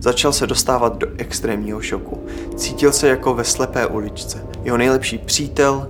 Začal 0.00 0.32
se 0.32 0.46
dostávat 0.46 0.98
do 0.98 1.06
extrémního 1.16 1.80
šoku. 1.80 2.18
Cítil 2.56 2.92
se 2.92 3.08
jako 3.08 3.34
ve 3.34 3.44
slepé 3.44 3.86
uličce. 3.86 4.44
Jeho 4.64 4.76
nejlepší 4.76 5.18
přítel 5.18 5.88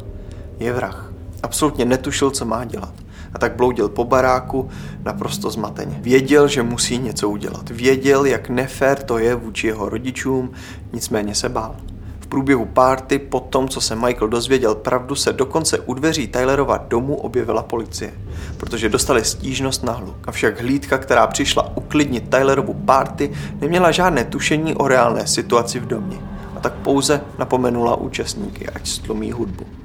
je 0.59 0.73
vrah. 0.73 1.13
Absolutně 1.43 1.85
netušil, 1.85 2.31
co 2.31 2.45
má 2.45 2.65
dělat. 2.65 2.93
A 3.35 3.39
tak 3.39 3.57
bloudil 3.57 3.89
po 3.89 4.05
baráku 4.05 4.69
naprosto 5.05 5.51
zmateně. 5.51 5.99
Věděl, 6.03 6.49
že 6.49 6.63
musí 6.63 6.99
něco 6.99 7.29
udělat. 7.29 7.71
Věděl, 7.71 8.25
jak 8.25 8.49
nefér 8.49 9.03
to 9.03 9.19
je 9.19 9.35
vůči 9.35 9.67
jeho 9.67 9.89
rodičům, 9.89 10.51
nicméně 10.93 11.35
se 11.35 11.49
bál. 11.49 11.77
V 12.21 12.27
průběhu 12.27 12.65
párty, 12.65 13.19
po 13.19 13.41
tom, 13.41 13.69
co 13.69 13.81
se 13.81 13.95
Michael 13.95 14.29
dozvěděl 14.29 14.75
pravdu, 14.75 15.15
se 15.15 15.33
dokonce 15.33 15.79
u 15.79 15.95
dveří 15.95 16.27
Tylerova 16.27 16.77
domu 16.77 17.17
objevila 17.17 17.63
policie, 17.63 18.13
protože 18.57 18.89
dostali 18.89 19.25
stížnost 19.25 19.85
na 19.85 19.93
hluk. 19.93 20.29
Avšak 20.29 20.61
hlídka, 20.61 20.99
která 20.99 21.27
přišla 21.27 21.77
uklidnit 21.77 22.31
Tylerovu 22.31 22.75
párty, 22.75 23.33
neměla 23.61 23.91
žádné 23.91 24.25
tušení 24.25 24.75
o 24.75 24.89
reálné 24.89 25.27
situaci 25.27 25.81
v 25.81 25.87
domě 25.87 26.17
a 26.57 26.61
tak 26.61 26.73
pouze 26.75 27.21
napomenula 27.39 27.97
účastníky, 27.97 28.67
ať 28.69 28.89
stlumí 28.89 29.33
hudbu. 29.33 29.78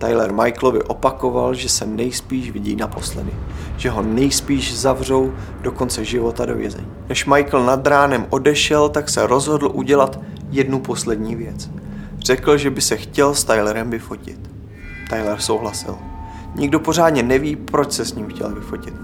Tyler 0.00 0.32
Michaelovi 0.32 0.82
opakoval, 0.82 1.54
že 1.54 1.68
se 1.68 1.86
nejspíš 1.86 2.50
vidí 2.50 2.76
naposledy, 2.76 3.30
že 3.76 3.90
ho 3.90 4.02
nejspíš 4.02 4.78
zavřou 4.78 5.32
do 5.62 5.72
konce 5.72 6.04
života 6.04 6.46
do 6.46 6.54
vězení. 6.54 6.86
Než 7.08 7.26
Michael 7.26 7.64
nad 7.64 7.86
ránem 7.86 8.26
odešel, 8.30 8.88
tak 8.88 9.10
se 9.10 9.26
rozhodl 9.26 9.70
udělat 9.74 10.20
jednu 10.50 10.80
poslední 10.80 11.36
věc. 11.36 11.70
Řekl, 12.18 12.56
že 12.56 12.70
by 12.70 12.80
se 12.80 12.96
chtěl 12.96 13.34
s 13.34 13.44
Tylerem 13.44 13.90
vyfotit. 13.90 14.50
Tyler 15.10 15.40
souhlasil. 15.40 15.98
Nikdo 16.54 16.80
pořádně 16.80 17.22
neví, 17.22 17.56
proč 17.56 17.92
se 17.92 18.04
s 18.04 18.14
ním 18.14 18.26
chtěl 18.26 18.54
vyfotit. 18.54 18.94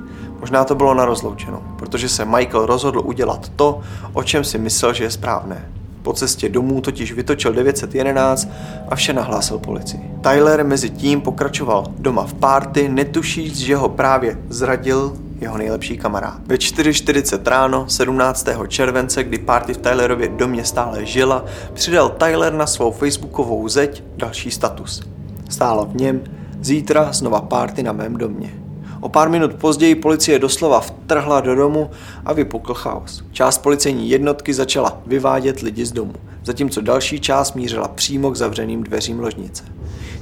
Možná 0.41 0.65
to 0.65 0.75
bylo 0.75 0.95
na 0.95 1.05
rozloučenou, 1.05 1.63
protože 1.79 2.09
se 2.09 2.25
Michael 2.25 2.67
rozhodl 2.67 3.03
udělat 3.05 3.49
to, 3.57 3.81
o 4.13 4.23
čem 4.23 4.45
si 4.45 4.59
myslel, 4.59 4.93
že 4.93 5.05
je 5.05 5.11
správné. 5.11 5.71
Po 6.07 6.13
cestě 6.13 6.49
domů 6.49 6.81
totiž 6.81 7.13
vytočil 7.13 7.53
911 7.53 8.49
a 8.89 8.97
vše 8.97 9.13
nahlásil 9.13 9.59
policii. 9.59 10.11
Tyler 10.21 10.65
mezi 10.65 10.91
tím 10.91 11.21
pokračoval 11.21 11.87
doma 11.99 12.27
v 12.27 12.35
párty, 12.35 12.89
netušíc, 12.89 13.59
že 13.59 13.77
ho 13.77 13.89
právě 13.89 14.39
zradil 14.49 15.17
jeho 15.41 15.59
nejlepší 15.59 15.99
kamarád. 15.99 16.41
Ve 16.47 16.57
4.40 16.57 17.41
ráno 17.45 17.89
17. 17.89 18.49
července, 18.69 19.25
kdy 19.25 19.39
party 19.39 19.75
v 19.75 19.77
Tylerově 19.77 20.29
domě 20.29 20.65
stále 20.65 21.05
žila, 21.05 21.45
přidal 21.73 22.09
Tyler 22.09 22.53
na 22.53 22.67
svou 22.67 22.91
facebookovou 22.91 23.69
zeď 23.69 24.03
další 24.17 24.51
status. 24.51 25.03
Stálo 25.49 25.85
v 25.87 25.97
něm 25.97 26.21
Zítra 26.61 27.13
znova 27.13 27.41
párty 27.41 27.83
na 27.83 27.93
mém 27.93 28.17
domě. 28.17 28.66
O 29.07 29.09
pár 29.09 29.29
minut 29.29 29.55
později 29.55 29.95
policie 29.95 30.39
doslova 30.39 30.81
vtrhla 30.81 31.41
do 31.41 31.55
domu 31.55 31.91
a 32.25 32.33
vypukl 32.33 32.75
chaos. 32.75 33.23
Část 33.33 33.59
policejní 33.59 34.11
jednotky 34.11 34.55
začala 34.55 35.01
vyvádět 35.07 35.61
lidi 35.61 35.87
z 35.87 35.93
domu, 35.93 36.13
zatímco 36.45 36.81
další 36.81 37.21
část 37.21 37.55
mířila 37.55 37.89
přímo 37.89 38.31
k 38.31 38.37
zavřeným 38.37 38.83
dveřím 38.83 39.21
ložnice. 39.21 39.65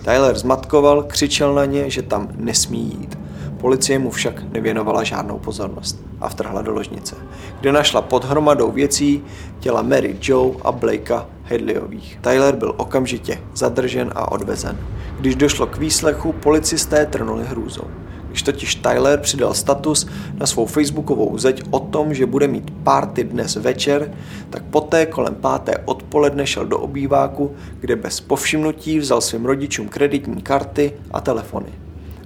Tyler 0.04 0.38
zmatkoval, 0.38 1.02
křičel 1.02 1.54
na 1.54 1.64
ně, 1.64 1.90
že 1.90 2.02
tam 2.02 2.28
nesmí 2.36 2.84
jít. 2.84 3.18
Policie 3.60 3.98
mu 3.98 4.10
však 4.10 4.52
nevěnovala 4.52 5.04
žádnou 5.04 5.38
pozornost 5.38 6.04
a 6.20 6.28
vtrhla 6.28 6.62
do 6.62 6.72
ložnice, 6.72 7.16
kde 7.60 7.72
našla 7.72 8.02
pod 8.02 8.24
hromadou 8.24 8.70
věcí 8.70 9.24
těla 9.60 9.82
Mary 9.82 10.16
Joe 10.22 10.56
a 10.62 10.72
Blakea 10.72 11.26
Hedleyových. 11.42 12.18
Tyler 12.20 12.56
byl 12.56 12.74
okamžitě 12.76 13.38
zadržen 13.54 14.12
a 14.14 14.32
odvezen. 14.32 14.78
Když 15.20 15.36
došlo 15.36 15.66
k 15.66 15.78
výslechu, 15.78 16.32
policisté 16.32 17.06
trnuli 17.06 17.44
hrůzou. 17.44 17.84
Když 18.34 18.42
totiž 18.42 18.74
Tyler 18.74 19.20
přidal 19.20 19.54
status 19.54 20.06
na 20.34 20.46
svou 20.46 20.66
facebookovou 20.66 21.38
zeď 21.38 21.62
o 21.70 21.78
tom, 21.78 22.14
že 22.14 22.26
bude 22.26 22.48
mít 22.48 22.70
party 22.70 23.24
dnes 23.24 23.56
večer, 23.56 24.14
tak 24.50 24.62
poté 24.62 25.06
kolem 25.06 25.34
páté 25.34 25.78
odpoledne 25.84 26.46
šel 26.46 26.66
do 26.66 26.78
obýváku, 26.78 27.54
kde 27.80 27.96
bez 27.96 28.20
povšimnutí 28.20 28.98
vzal 28.98 29.20
svým 29.20 29.44
rodičům 29.44 29.88
kreditní 29.88 30.42
karty 30.42 30.92
a 31.10 31.20
telefony 31.20 31.66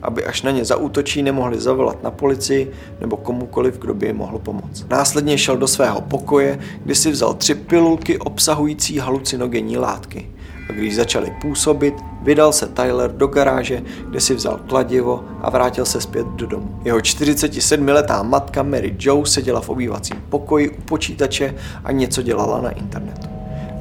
aby 0.02 0.24
až 0.24 0.42
na 0.42 0.50
ně 0.50 0.64
zaútočí, 0.64 1.22
nemohli 1.22 1.60
zavolat 1.60 2.02
na 2.02 2.10
policii 2.10 2.72
nebo 3.00 3.16
komukoliv, 3.16 3.78
kdo 3.78 3.94
by 3.94 4.06
jim 4.06 4.16
mohl 4.16 4.38
pomoct. 4.38 4.86
Následně 4.90 5.38
šel 5.38 5.56
do 5.56 5.68
svého 5.68 6.00
pokoje, 6.00 6.58
kde 6.84 6.94
si 6.94 7.10
vzal 7.10 7.34
tři 7.34 7.54
pilulky 7.54 8.18
obsahující 8.18 8.98
halucinogenní 8.98 9.76
látky. 9.76 10.30
A 10.70 10.72
když 10.72 10.96
začaly 10.96 11.32
působit, 11.40 11.94
vydal 12.22 12.52
se 12.52 12.66
Tyler 12.66 13.12
do 13.12 13.26
garáže, 13.26 13.82
kde 14.10 14.20
si 14.20 14.34
vzal 14.34 14.60
kladivo 14.66 15.25
a 15.40 15.50
vrátil 15.50 15.84
se 15.84 16.00
zpět 16.00 16.26
do 16.26 16.46
domu. 16.46 16.80
Jeho 16.84 16.98
47-letá 16.98 18.22
matka 18.22 18.62
Mary 18.62 18.96
Joe 18.98 19.26
seděla 19.26 19.60
v 19.60 19.68
obývacím 19.68 20.25
pokoji 20.28 20.70
u 20.70 20.80
počítače 20.80 21.54
a 21.84 21.92
něco 21.92 22.22
dělala 22.22 22.60
na 22.60 22.70
internetu 22.70 23.28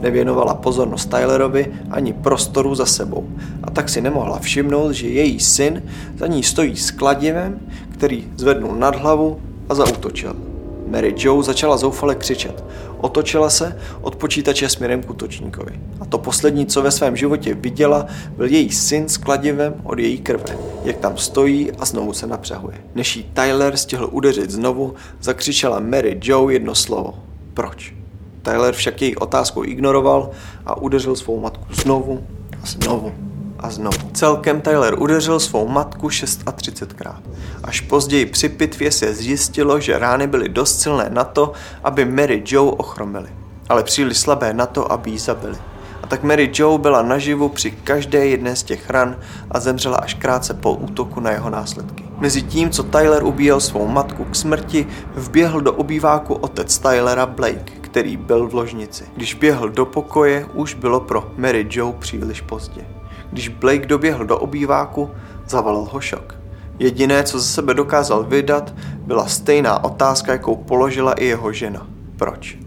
nevěnovala 0.02 0.54
pozornost 0.54 1.10
Tylerovi 1.10 1.74
ani 1.92 2.14
prostoru 2.14 2.76
za 2.76 2.86
sebou 2.86 3.30
a 3.64 3.72
tak 3.72 3.90
si 3.90 4.02
nemohla 4.02 4.40
všimnout, 4.40 4.92
že 4.92 5.08
její 5.08 5.40
syn 5.40 5.84
za 6.18 6.28
ní 6.28 6.44
stojí 6.44 6.78
s 6.78 6.92
kladivem, 6.92 7.60
který 7.90 8.28
zvednul 8.36 8.76
nad 8.76 8.96
hlavu 8.96 9.42
a 9.70 9.76
zautočil. 9.76 10.47
Mary 10.88 11.16
Joe 11.18 11.44
začala 11.44 11.78
zoufale 11.78 12.16
křičet. 12.16 12.64
Otočila 12.98 13.50
se 13.50 13.80
od 14.02 14.16
počítače 14.16 14.70
směrem 14.70 15.04
k 15.04 15.10
útočníkovi. 15.10 15.80
A 16.00 16.06
to 16.06 16.18
poslední, 16.18 16.66
co 16.66 16.82
ve 16.82 16.92
svém 16.92 17.16
životě 17.16 17.54
viděla, 17.54 18.06
byl 18.38 18.48
její 18.48 18.72
syn 18.72 19.10
s 19.10 19.18
kladivem 19.18 19.76
od 19.84 20.00
její 20.00 20.18
krve, 20.18 20.58
jak 20.84 20.98
tam 20.98 21.18
stojí 21.18 21.72
a 21.72 21.86
znovu 21.86 22.14
se 22.14 22.28
napřahuje. 22.28 22.78
Než 22.96 23.16
jí 23.16 23.24
Tyler 23.34 23.78
stihl 23.78 24.10
udeřit 24.12 24.50
znovu, 24.50 24.94
zakřičela 25.22 25.80
Mary 25.80 26.20
Joe 26.24 26.54
jedno 26.54 26.76
slovo. 26.76 27.14
Proč? 27.54 27.94
Tyler 28.42 28.74
však 28.74 29.02
její 29.02 29.16
otázku 29.16 29.64
ignoroval 29.64 30.32
a 30.66 30.78
udeřil 30.78 31.16
svou 31.16 31.40
matku 31.40 31.66
znovu 31.74 32.24
a 32.64 32.66
znovu 32.66 33.27
a 33.60 33.70
znovu. 33.70 33.98
Celkem 34.14 34.62
Tyler 34.62 35.02
udeřil 35.02 35.40
svou 35.40 35.68
matku 35.68 36.08
36krát. 36.08 37.22
Až 37.64 37.82
později 37.82 38.26
při 38.26 38.50
pitvě 38.50 38.92
se 38.92 39.14
zjistilo, 39.14 39.80
že 39.80 40.00
rány 40.00 40.28
byly 40.28 40.50
dost 40.50 40.82
silné 40.82 41.10
na 41.10 41.24
to, 41.24 41.52
aby 41.84 42.06
Mary 42.06 42.44
Joe 42.46 42.72
ochromili, 42.78 43.30
ale 43.70 43.84
příliš 43.84 44.18
slabé 44.18 44.54
na 44.54 44.66
to, 44.66 44.92
aby 44.92 45.12
ji 45.12 45.20
zabili. 45.20 45.58
A 46.04 46.08
tak 46.08 46.24
Mary 46.24 46.52
Joe 46.54 46.80
byla 46.80 47.02
naživu 47.02 47.50
při 47.50 47.72
každé 47.72 48.26
jedné 48.28 48.56
z 48.56 48.64
těch 48.64 48.90
ran 48.90 49.16
a 49.52 49.60
zemřela 49.60 49.98
až 49.98 50.14
krátce 50.14 50.54
po 50.54 50.74
útoku 50.74 51.20
na 51.20 51.32
jeho 51.32 51.50
následky. 51.50 52.04
Mezi 52.18 52.42
tím, 52.42 52.70
co 52.70 52.84
Tyler 52.84 53.24
ubíjel 53.24 53.60
svou 53.60 53.88
matku 53.88 54.26
k 54.26 54.36
smrti, 54.36 54.88
vběhl 55.16 55.62
do 55.62 55.74
obýváku 55.74 56.34
otec 56.34 56.78
Tylera 56.78 57.26
Blake, 57.26 57.72
který 57.82 58.18
byl 58.18 58.48
v 58.48 58.54
ložnici. 58.54 59.04
Když 59.16 59.34
běhl 59.34 59.70
do 59.70 59.86
pokoje, 59.86 60.46
už 60.54 60.74
bylo 60.74 61.00
pro 61.00 61.32
Mary 61.38 61.68
Joe 61.70 61.94
příliš 62.00 62.42
pozdě. 62.42 62.97
Když 63.32 63.50
Blake 63.50 63.86
doběhl 63.86 64.26
do 64.26 64.38
obýváku, 64.38 65.12
zavalil 65.48 65.88
ho 65.92 66.02
šok. 66.02 66.36
Jediné, 66.80 67.24
co 67.24 67.40
ze 67.40 67.48
sebe 67.48 67.74
dokázal 67.74 68.24
vydat, 68.24 68.74
byla 69.06 69.28
stejná 69.28 69.84
otázka, 69.84 70.32
jakou 70.32 70.56
položila 70.56 71.14
i 71.14 71.26
jeho 71.26 71.54
žena. 71.54 71.88
Proč? 72.18 72.58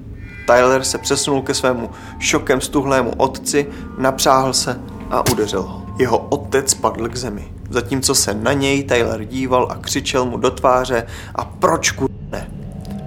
Tyler 0.46 0.84
se 0.84 0.98
přesunul 0.98 1.42
ke 1.42 1.54
svému 1.54 1.90
šokem 2.18 2.60
stuhlému 2.60 3.10
otci, 3.16 3.66
napřáhl 3.98 4.52
se 4.52 4.80
a 5.10 5.30
udeřil 5.30 5.62
ho. 5.62 5.86
Jeho 5.98 6.18
otec 6.18 6.74
padl 6.74 7.08
k 7.08 7.16
zemi, 7.16 7.52
zatímco 7.70 8.14
se 8.14 8.34
na 8.34 8.52
něj 8.52 8.84
Tyler 8.84 9.24
díval 9.24 9.68
a 9.70 9.76
křičel 9.76 10.26
mu 10.26 10.36
do 10.36 10.50
tváře 10.50 11.06
a 11.34 11.44
proč 11.44 11.94
ne? 12.30 12.48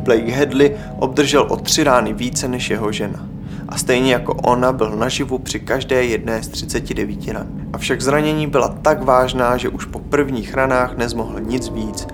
Blake 0.03 0.31
Headley 0.31 0.77
obdržel 0.99 1.47
o 1.49 1.55
tři 1.55 1.83
rány 1.83 2.13
více 2.13 2.47
než 2.47 2.69
jeho 2.69 2.91
žena. 2.91 3.32
A 3.73 3.77
stejně 3.77 4.13
jako 4.13 4.33
ona 4.33 4.73
byl 4.73 4.91
naživu 4.91 5.39
při 5.39 5.59
každé 5.59 6.03
jedné 6.03 6.43
z 6.43 6.47
39 6.47 7.27
ran. 7.27 7.47
Avšak 7.73 8.01
zranění 8.01 8.47
byla 8.47 8.67
tak 8.67 9.03
vážná, 9.03 9.57
že 9.57 9.69
už 9.69 9.85
po 9.85 9.99
prvních 9.99 10.53
ranách 10.53 10.97
nezmohl 10.97 11.39
nic 11.39 11.69
víc 11.69 12.07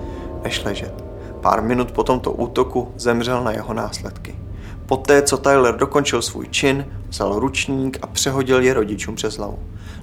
než 0.44 0.64
ležet. 0.64 1.04
Pár 1.40 1.62
minut 1.62 1.92
po 1.92 2.04
tomto 2.04 2.32
útoku 2.32 2.92
zemřel 2.96 3.44
na 3.44 3.52
jeho 3.52 3.74
následky. 3.74 4.34
Poté, 4.86 5.22
co 5.22 5.36
Tyler 5.36 5.76
dokončil 5.76 6.22
svůj 6.22 6.48
čin, 6.48 6.86
vzal 7.08 7.38
ručník 7.38 7.98
a 8.02 8.06
přehodil 8.06 8.62
je 8.62 8.74
rodičům 8.74 9.14
přes 9.14 9.36
hlavu. 9.36 9.58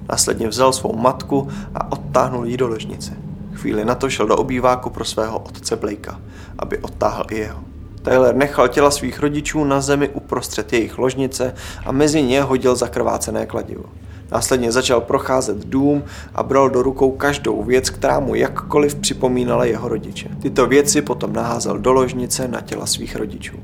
Následně 0.08 0.48
vzal 0.48 0.72
svou 0.72 0.96
matku 0.96 1.48
a 1.74 1.92
odtáhnul 1.92 2.46
ji 2.46 2.56
do 2.56 2.68
ložnice. 2.68 3.16
Chvíli 3.54 3.84
na 3.84 3.94
to 3.94 4.10
šel 4.10 4.26
do 4.26 4.36
obýváku 4.36 4.90
pro 4.90 5.04
svého 5.04 5.38
otce 5.38 5.76
Blakea, 5.76 6.20
aby 6.58 6.78
odtáhl 6.78 7.24
i 7.30 7.38
jeho. 7.38 7.67
Tyler 8.08 8.34
nechal 8.34 8.68
těla 8.68 8.90
svých 8.90 9.20
rodičů 9.20 9.64
na 9.64 9.80
zemi 9.80 10.08
uprostřed 10.08 10.72
jejich 10.72 10.98
ložnice 10.98 11.54
a 11.86 11.92
mezi 11.92 12.22
ně 12.22 12.42
hodil 12.42 12.76
zakrvácené 12.76 13.46
kladivo. 13.46 13.84
Následně 14.32 14.72
začal 14.72 15.00
procházet 15.00 15.66
dům 15.66 16.04
a 16.34 16.42
bral 16.42 16.70
do 16.70 16.82
rukou 16.82 17.10
každou 17.10 17.62
věc, 17.62 17.90
která 17.90 18.20
mu 18.20 18.34
jakkoliv 18.34 18.94
připomínala 18.94 19.64
jeho 19.64 19.88
rodiče. 19.88 20.28
Tyto 20.42 20.66
věci 20.66 21.02
potom 21.02 21.32
naházel 21.32 21.78
do 21.78 21.92
ložnice 21.92 22.48
na 22.48 22.60
těla 22.60 22.86
svých 22.86 23.16
rodičů. 23.16 23.56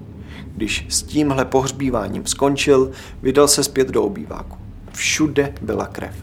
Když 0.57 0.87
s 0.89 1.03
tímhle 1.03 1.45
pohřbíváním 1.45 2.27
skončil, 2.27 2.91
vydal 3.23 3.49
se 3.49 3.65
zpět 3.65 3.89
do 3.89 4.03
obýváku. 4.03 4.57
Všude 4.93 5.53
byla 5.63 5.87
krev. 5.87 6.15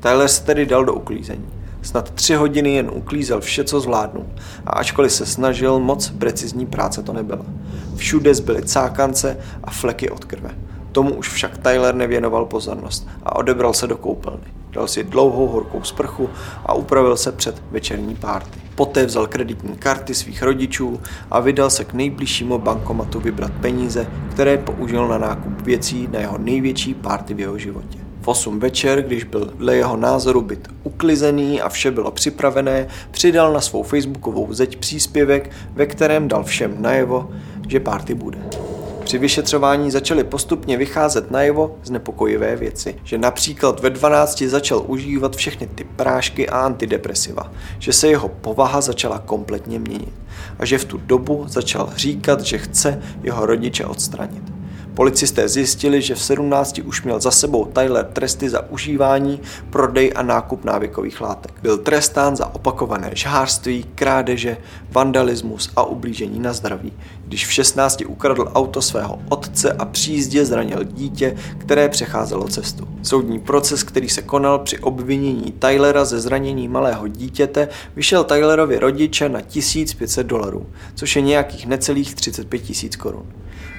Tyler 0.00 0.28
se 0.28 0.44
tedy 0.44 0.66
dal 0.66 0.84
do 0.84 0.94
uklízení. 0.94 1.59
Snad 1.82 2.10
tři 2.10 2.34
hodiny 2.34 2.74
jen 2.74 2.90
uklízel 2.94 3.40
vše, 3.40 3.64
co 3.64 3.80
zvládnu. 3.80 4.26
A 4.66 4.70
ačkoliv 4.70 5.12
se 5.12 5.26
snažil, 5.26 5.78
moc 5.78 6.10
precizní 6.18 6.66
práce 6.66 7.02
to 7.02 7.12
nebyla. 7.12 7.44
Všude 7.96 8.34
zbyly 8.34 8.62
cákance 8.62 9.36
a 9.64 9.70
fleky 9.70 10.10
od 10.10 10.24
krve. 10.24 10.50
Tomu 10.92 11.14
už 11.14 11.28
však 11.28 11.58
Tyler 11.58 11.94
nevěnoval 11.94 12.44
pozornost 12.44 13.08
a 13.22 13.36
odebral 13.36 13.74
se 13.74 13.86
do 13.86 13.96
koupelny. 13.96 14.46
Dal 14.72 14.88
si 14.88 15.04
dlouhou 15.04 15.46
horkou 15.46 15.82
sprchu 15.82 16.30
a 16.66 16.74
upravil 16.74 17.16
se 17.16 17.32
před 17.32 17.62
večerní 17.70 18.14
párty. 18.14 18.60
Poté 18.74 19.06
vzal 19.06 19.26
kreditní 19.26 19.76
karty 19.76 20.14
svých 20.14 20.42
rodičů 20.42 21.00
a 21.30 21.40
vydal 21.40 21.70
se 21.70 21.84
k 21.84 21.92
nejbližšímu 21.94 22.58
bankomatu 22.58 23.20
vybrat 23.20 23.52
peníze, 23.60 24.06
které 24.30 24.58
použil 24.58 25.08
na 25.08 25.18
nákup 25.18 25.60
věcí 25.60 26.08
na 26.12 26.20
jeho 26.20 26.38
největší 26.38 26.94
párty 26.94 27.34
v 27.34 27.40
jeho 27.40 27.58
životě. 27.58 28.09
V 28.20 28.28
8 28.28 28.60
večer, 28.60 29.02
když 29.02 29.24
byl 29.24 29.52
dle 29.56 29.76
jeho 29.76 29.96
názoru 29.96 30.40
byt 30.40 30.68
uklizený 30.82 31.60
a 31.60 31.68
vše 31.68 31.90
bylo 31.90 32.10
připravené, 32.10 32.86
přidal 33.10 33.52
na 33.52 33.60
svou 33.60 33.82
facebookovou 33.82 34.52
zeď 34.52 34.76
příspěvek, 34.76 35.50
ve 35.72 35.86
kterém 35.86 36.28
dal 36.28 36.44
všem 36.44 36.76
najevo, 36.78 37.30
že 37.68 37.80
párty 37.80 38.14
bude. 38.14 38.38
Při 39.04 39.18
vyšetřování 39.18 39.90
začaly 39.90 40.24
postupně 40.24 40.76
vycházet 40.76 41.30
najevo 41.30 41.78
znepokojivé 41.82 42.56
věci, 42.56 42.94
že 43.04 43.18
například 43.18 43.80
ve 43.80 43.90
12 43.90 44.42
začal 44.42 44.84
užívat 44.86 45.36
všechny 45.36 45.66
ty 45.66 45.84
prášky 45.84 46.48
a 46.48 46.60
antidepresiva, 46.60 47.52
že 47.78 47.92
se 47.92 48.08
jeho 48.08 48.28
povaha 48.28 48.80
začala 48.80 49.18
kompletně 49.18 49.78
měnit 49.78 50.14
a 50.58 50.64
že 50.64 50.78
v 50.78 50.84
tu 50.84 50.98
dobu 50.98 51.44
začal 51.48 51.92
říkat, 51.96 52.40
že 52.40 52.58
chce 52.58 53.02
jeho 53.22 53.46
rodiče 53.46 53.84
odstranit. 53.84 54.49
Policisté 54.94 55.48
zjistili, 55.48 56.02
že 56.02 56.14
v 56.14 56.22
17 56.22 56.80
už 56.84 57.02
měl 57.02 57.20
za 57.20 57.30
sebou 57.30 57.64
Tyler 57.64 58.04
tresty 58.04 58.50
za 58.50 58.70
užívání, 58.70 59.40
prodej 59.70 60.12
a 60.16 60.22
nákup 60.22 60.64
návykových 60.64 61.20
látek. 61.20 61.52
Byl 61.62 61.78
trestán 61.78 62.36
za 62.36 62.54
opakované 62.54 63.10
žhářství, 63.14 63.86
krádeže, 63.94 64.56
vandalismus 64.90 65.70
a 65.76 65.84
ublížení 65.84 66.40
na 66.40 66.52
zdraví, 66.52 66.92
když 67.26 67.46
v 67.46 67.52
16 67.52 68.02
ukradl 68.06 68.50
auto 68.54 68.82
svého 68.82 69.18
otce 69.28 69.72
a 69.72 69.84
při 69.84 70.12
jízdě 70.12 70.44
zranil 70.44 70.84
dítě, 70.84 71.36
které 71.58 71.88
přecházelo 71.88 72.48
cestu. 72.48 72.88
Soudní 73.02 73.40
proces, 73.40 73.82
který 73.82 74.08
se 74.08 74.22
konal 74.22 74.58
při 74.58 74.78
obvinění 74.78 75.52
Tylera 75.58 76.04
ze 76.04 76.20
zranění 76.20 76.68
malého 76.68 77.08
dítěte, 77.08 77.68
vyšel 77.96 78.24
Tylerovi 78.24 78.78
rodiče 78.78 79.28
na 79.28 79.40
1500 79.40 80.26
dolarů, 80.26 80.66
což 80.94 81.16
je 81.16 81.22
nějakých 81.22 81.66
necelých 81.66 82.14
35 82.14 82.58
tisíc 82.58 82.96
korun. 82.96 83.26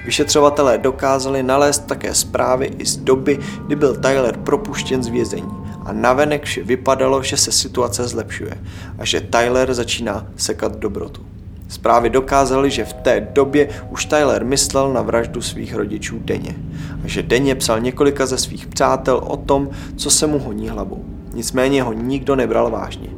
Vyšetřovatelé 0.05 0.77
dokázali 0.77 1.43
nalézt 1.43 1.87
také 1.87 2.15
zprávy 2.15 2.71
i 2.77 2.85
z 2.85 2.97
doby, 2.97 3.39
kdy 3.65 3.75
byl 3.75 3.95
Tyler 3.95 4.37
propuštěn 4.37 5.03
z 5.03 5.07
vězení 5.07 5.51
a 5.85 5.93
navenek 5.93 6.43
vše 6.43 6.63
vypadalo, 6.63 7.23
že 7.23 7.37
se 7.37 7.51
situace 7.51 8.07
zlepšuje 8.07 8.57
a 8.99 9.05
že 9.05 9.21
Tyler 9.21 9.73
začíná 9.73 10.27
sekat 10.35 10.75
dobrotu. 10.75 11.21
Zprávy 11.67 12.09
dokázaly, 12.09 12.71
že 12.71 12.85
v 12.85 12.93
té 12.93 13.27
době 13.33 13.69
už 13.89 14.05
Tyler 14.05 14.45
myslel 14.45 14.93
na 14.93 15.01
vraždu 15.01 15.41
svých 15.41 15.75
rodičů 15.75 16.19
denně 16.19 16.55
a 17.03 17.07
že 17.07 17.23
denně 17.23 17.55
psal 17.55 17.79
několika 17.79 18.25
ze 18.25 18.37
svých 18.37 18.67
přátel 18.67 19.21
o 19.27 19.37
tom, 19.37 19.69
co 19.95 20.11
se 20.11 20.27
mu 20.27 20.39
honí 20.39 20.69
hlavou. 20.69 21.05
Nicméně 21.33 21.83
ho 21.83 21.93
nikdo 21.93 22.35
nebral 22.35 22.71
vážně. 22.71 23.09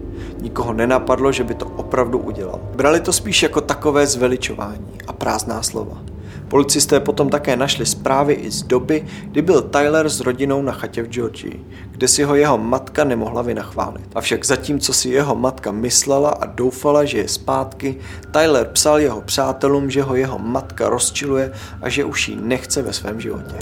Nikoho 0.42 0.74
nenapadlo, 0.74 1.32
že 1.32 1.44
by 1.44 1.54
to 1.54 1.66
opravdu 1.66 2.20
udělal. 2.20 2.60
Brali 2.76 3.00
to 3.00 3.14
spíš 3.14 3.44
jako 3.44 3.62
takové 3.62 4.08
zveličování 4.08 4.88
a 5.08 5.14
prázdná 5.14 5.64
slova. 5.64 6.13
Policisté 6.54 7.02
potom 7.02 7.34
také 7.34 7.58
našli 7.58 7.82
zprávy 7.82 8.34
i 8.34 8.52
z 8.52 8.64
doby, 8.64 9.06
kdy 9.26 9.42
byl 9.42 9.62
Tyler 9.62 10.10
s 10.10 10.22
rodinou 10.22 10.62
na 10.62 10.72
chatě 10.72 11.02
v 11.04 11.08
Georgii, 11.08 11.66
kde 11.92 12.08
si 12.08 12.24
ho 12.24 12.36
jeho 12.36 12.58
matka 12.58 13.04
nemohla 13.04 13.42
vynachválit. 13.42 14.06
Avšak 14.16 14.46
zatímco 14.46 14.94
si 14.94 15.10
jeho 15.10 15.36
matka 15.36 15.72
myslela 15.72 16.30
a 16.30 16.46
doufala, 16.46 17.06
že 17.06 17.18
je 17.18 17.28
zpátky, 17.28 17.96
Tyler 18.32 18.70
psal 18.74 19.00
jeho 19.00 19.22
přátelům, 19.22 19.90
že 19.90 20.02
ho 20.02 20.16
jeho 20.16 20.40
matka 20.40 20.90
rozčiluje 20.90 21.52
a 21.82 21.90
že 21.90 22.06
už 22.06 22.30
ji 22.30 22.36
nechce 22.36 22.82
ve 22.82 22.94
svém 22.94 23.22
životě. 23.22 23.58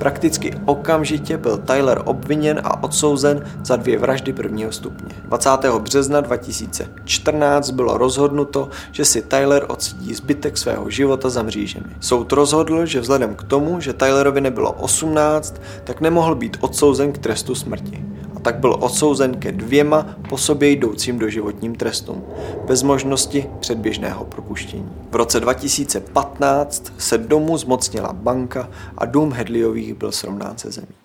Prakticky 0.00 0.54
okamžitě 0.64 1.36
byl 1.36 1.56
Tyler 1.56 2.02
obviněn 2.04 2.60
a 2.64 2.82
odsouzen 2.82 3.44
za 3.64 3.76
dvě 3.76 3.98
vraždy 3.98 4.32
prvního 4.32 4.72
stupně. 4.72 5.14
20. 5.24 5.50
března 5.78 6.20
2014 6.20 7.70
bylo 7.70 7.98
rozhodnuto, 7.98 8.68
že 8.92 9.04
si 9.04 9.22
Tyler 9.22 9.64
odsedí 9.68 10.14
zbytek 10.14 10.58
svého 10.58 10.90
života 10.90 11.28
za 11.28 11.42
mřížemi. 11.42 11.86
Soud 12.00 12.32
rozhodl, 12.32 12.86
že 12.86 13.00
vzhledem 13.00 13.34
k 13.34 13.42
tomu, 13.42 13.80
že 13.80 13.92
Tylerovi 13.92 14.40
nebylo 14.40 14.72
18, 14.72 15.60
tak 15.84 16.00
nemohl 16.00 16.34
být 16.34 16.56
odsouzen 16.60 17.12
k 17.12 17.18
trestu 17.18 17.54
smrti 17.54 18.04
tak 18.42 18.58
byl 18.58 18.76
odsouzen 18.80 19.36
ke 19.36 19.52
dvěma 19.52 20.06
po 20.28 20.38
sobě 20.38 20.70
jdoucím 20.70 21.18
doživotním 21.18 21.74
trestům, 21.74 22.24
bez 22.66 22.82
možnosti 22.82 23.46
předběžného 23.60 24.24
propuštění. 24.24 24.90
V 25.10 25.16
roce 25.16 25.40
2015 25.40 26.92
se 26.98 27.18
domu 27.18 27.58
zmocnila 27.58 28.12
banka 28.12 28.70
a 28.98 29.04
dům 29.04 29.32
Hedleyových 29.32 29.94
byl 29.94 30.12
srovnán 30.12 30.58
se 30.58 30.70
zemí. 30.70 30.99